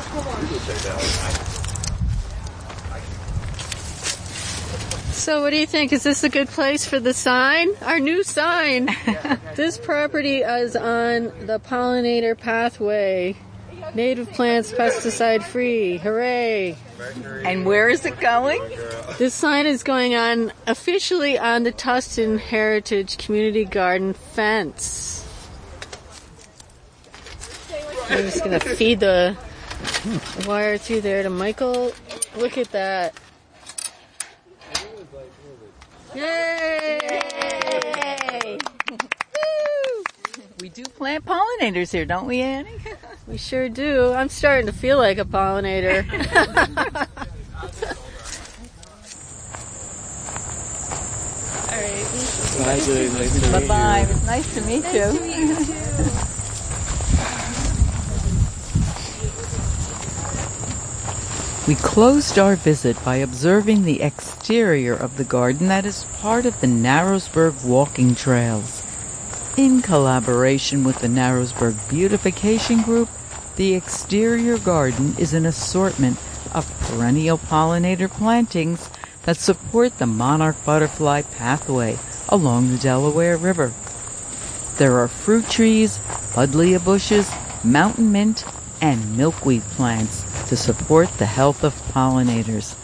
So 5.11 5.43
what 5.43 5.51
do 5.51 5.57
you 5.57 5.67
think? 5.67 5.93
Is 5.93 6.05
this 6.05 6.23
a 6.23 6.29
good 6.29 6.47
place 6.49 6.87
for 6.87 7.01
the 7.01 7.13
sign? 7.13 7.71
Our 7.83 7.99
new 7.99 8.23
sign. 8.23 8.91
this 9.57 9.77
property 9.77 10.43
is 10.43 10.77
on 10.77 11.33
the 11.47 11.59
pollinator 11.59 12.39
pathway. 12.39 13.35
Native 13.95 14.31
plants 14.33 14.71
pesticide 14.71 15.43
free. 15.43 15.97
Hooray. 15.99 16.77
And 17.45 17.67
where 17.67 17.89
is 17.89 18.05
it 18.05 18.21
going? 18.21 18.63
This 19.19 19.35
sign 19.35 19.67
is 19.67 19.83
going 19.83 20.15
on 20.15 20.53
officially 20.69 21.39
on 21.39 21.65
the 21.65 21.73
Tustin 21.73 22.39
Heritage 22.39 23.19
Community 23.19 23.65
Garden 23.65 24.13
fence. 24.13 25.27
I'm 28.11 28.19
just 28.19 28.45
going 28.45 28.61
to 28.61 28.77
feed 28.77 29.01
the 29.01 29.37
wire 30.47 30.79
through 30.79 31.01
there 31.03 31.23
to 31.23 31.31
Michael. 31.31 31.93
Look 32.37 32.59
at 32.59 32.71
that. 32.73 33.15
Yay! 36.15 37.09
We 40.61 40.69
do 40.69 40.85
plant 40.85 41.25
pollinators 41.27 41.93
here, 41.93 42.05
don't 42.05 42.27
we, 42.27 42.41
Annie? 42.41 42.71
We 43.27 43.39
sure 43.39 43.71
do. 43.71 44.13
I'm 44.13 44.29
starting 44.29 44.67
to 44.67 44.73
feel 44.73 44.99
like 44.99 45.17
a 45.17 45.25
pollinator. 45.25 46.05
All 51.71 51.81
right. 51.81 52.05
Bye, 52.59 52.81
Julie. 52.81 53.09
Nice 53.09 53.41
to 53.41 53.51
Bye 53.53 53.67
bye. 53.67 53.99
It 54.01 54.09
was 54.09 54.27
nice 54.27 54.55
to 54.55 54.61
meet 54.61 54.83
Nice 54.85 54.95
you. 54.95 55.19
to 55.19 55.25
meet 55.25 55.69
you 55.69 56.24
We 61.67 61.77
closed 61.77 62.39
our 62.39 62.57
visit 62.57 63.03
by 63.07 63.17
observing 63.17 63.85
the 63.85 64.03
exterior 64.03 64.93
of 64.93 65.17
the 65.17 65.25
garden 65.25 65.69
that 65.69 65.87
is 65.87 66.05
part 66.21 66.45
of 66.45 66.61
the 66.61 66.67
Narrowsburg 66.67 67.65
walking 67.65 68.15
trails. 68.15 68.83
In 69.57 69.81
collaboration 69.81 70.85
with 70.85 70.99
the 70.99 71.09
Narrowsburg 71.09 71.89
Beautification 71.89 72.83
Group, 72.83 73.09
the 73.57 73.73
exterior 73.73 74.59
garden 74.59 75.15
is 75.17 75.33
an 75.33 75.47
assortment 75.47 76.19
of 76.53 76.71
perennial 76.81 77.39
pollinator 77.39 78.11
plantings 78.11 78.91
that 79.23 79.39
support 79.39 79.97
the 79.97 80.07
monarch 80.07 80.63
butterfly 80.67 81.23
pathway 81.23 81.99
along 82.29 82.73
the 82.73 82.77
Delaware 82.77 83.39
River. 83.39 83.73
There 84.77 84.99
are 84.99 85.09
fruit 85.09 85.49
trees, 85.49 85.99
buddleia 86.35 86.85
bushes, 86.85 87.33
mountain 87.65 88.13
mint, 88.13 88.45
and 88.83 89.17
milkweed 89.17 89.63
plants 89.63 90.25
to 90.49 90.57
support 90.57 91.09
the 91.19 91.27
health 91.27 91.65
of 91.65 91.75
pollinators. 91.93 92.75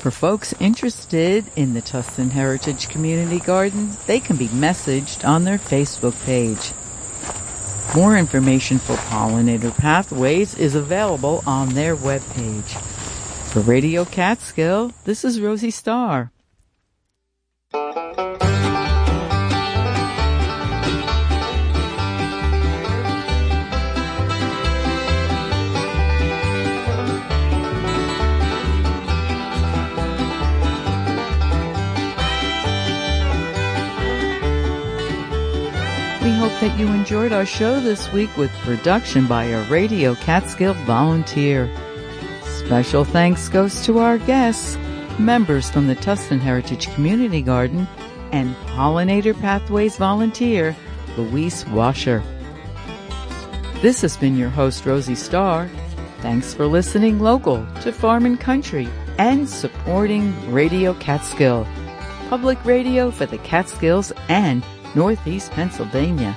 For 0.00 0.10
folks 0.10 0.54
interested 0.60 1.44
in 1.56 1.74
the 1.74 1.82
Tustin 1.82 2.30
Heritage 2.30 2.88
Community 2.88 3.38
Garden, 3.38 3.90
they 4.06 4.18
can 4.18 4.36
be 4.36 4.48
messaged 4.48 5.28
on 5.28 5.44
their 5.44 5.58
Facebook 5.58 6.14
page. 6.24 6.72
More 7.94 8.16
information 8.16 8.78
for 8.78 8.94
pollinator 8.94 9.76
pathways 9.76 10.54
is 10.54 10.74
available 10.74 11.42
on 11.46 11.70
their 11.70 11.96
webpage. 11.96 12.78
For 13.50 13.60
Radio 13.60 14.04
Catskill, 14.04 14.92
this 15.04 15.24
is 15.24 15.40
Rosie 15.40 15.70
Starr. 15.70 16.30
Hope 36.40 36.58
that 36.60 36.78
you 36.78 36.86
enjoyed 36.86 37.34
our 37.34 37.44
show 37.44 37.80
this 37.80 38.10
week 38.12 38.34
with 38.34 38.50
production 38.62 39.26
by 39.26 39.44
a 39.44 39.62
Radio 39.68 40.14
Catskill 40.14 40.72
volunteer. 40.86 41.70
Special 42.64 43.04
thanks 43.04 43.46
goes 43.50 43.84
to 43.84 43.98
our 43.98 44.16
guests, 44.16 44.78
members 45.18 45.68
from 45.68 45.86
the 45.86 45.96
Tustin 45.96 46.40
Heritage 46.40 46.90
Community 46.94 47.42
Garden, 47.42 47.86
and 48.32 48.56
Pollinator 48.68 49.38
Pathways 49.38 49.98
volunteer, 49.98 50.74
Louise 51.18 51.66
Washer. 51.66 52.22
This 53.82 54.00
has 54.00 54.16
been 54.16 54.38
your 54.38 54.48
host, 54.48 54.86
Rosie 54.86 55.14
Starr. 55.14 55.68
Thanks 56.22 56.54
for 56.54 56.64
listening 56.64 57.18
local 57.18 57.66
to 57.82 57.92
Farm 57.92 58.24
and 58.24 58.40
Country 58.40 58.88
and 59.18 59.46
supporting 59.46 60.50
Radio 60.50 60.94
Catskill, 60.94 61.66
public 62.30 62.64
radio 62.64 63.10
for 63.10 63.26
the 63.26 63.36
Catskills 63.36 64.10
and 64.30 64.64
Northeast 64.94 65.52
Pennsylvania. 65.52 66.36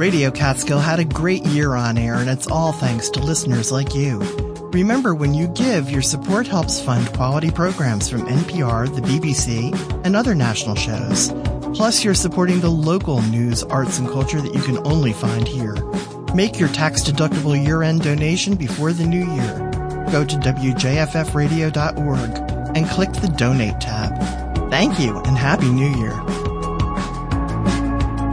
Radio 0.00 0.30
Catskill 0.30 0.78
had 0.78 0.98
a 0.98 1.04
great 1.04 1.44
year 1.44 1.74
on 1.74 1.98
air, 1.98 2.14
and 2.14 2.30
it's 2.30 2.46
all 2.46 2.72
thanks 2.72 3.10
to 3.10 3.20
listeners 3.20 3.70
like 3.70 3.94
you. 3.94 4.18
Remember, 4.72 5.14
when 5.14 5.34
you 5.34 5.46
give, 5.48 5.90
your 5.90 6.00
support 6.00 6.46
helps 6.46 6.80
fund 6.80 7.06
quality 7.12 7.50
programs 7.50 8.08
from 8.08 8.22
NPR, 8.22 8.88
the 8.94 9.02
BBC, 9.02 9.74
and 10.02 10.16
other 10.16 10.34
national 10.34 10.74
shows. 10.74 11.28
Plus, 11.76 12.02
you're 12.02 12.14
supporting 12.14 12.60
the 12.60 12.70
local 12.70 13.20
news, 13.24 13.62
arts, 13.64 13.98
and 13.98 14.08
culture 14.08 14.40
that 14.40 14.54
you 14.54 14.62
can 14.62 14.78
only 14.86 15.12
find 15.12 15.46
here. 15.46 15.74
Make 16.34 16.58
your 16.58 16.70
tax-deductible 16.70 17.62
year-end 17.62 18.00
donation 18.00 18.54
before 18.54 18.94
the 18.94 19.06
new 19.06 19.30
year. 19.34 19.70
Go 20.10 20.24
to 20.24 20.36
WJFFradio.org 20.36 22.74
and 22.74 22.88
click 22.88 23.12
the 23.12 23.28
Donate 23.36 23.78
tab. 23.82 24.18
Thank 24.70 24.98
you 24.98 25.18
and 25.18 25.36
Happy 25.36 25.68
New 25.68 25.94
Year. 25.98 26.49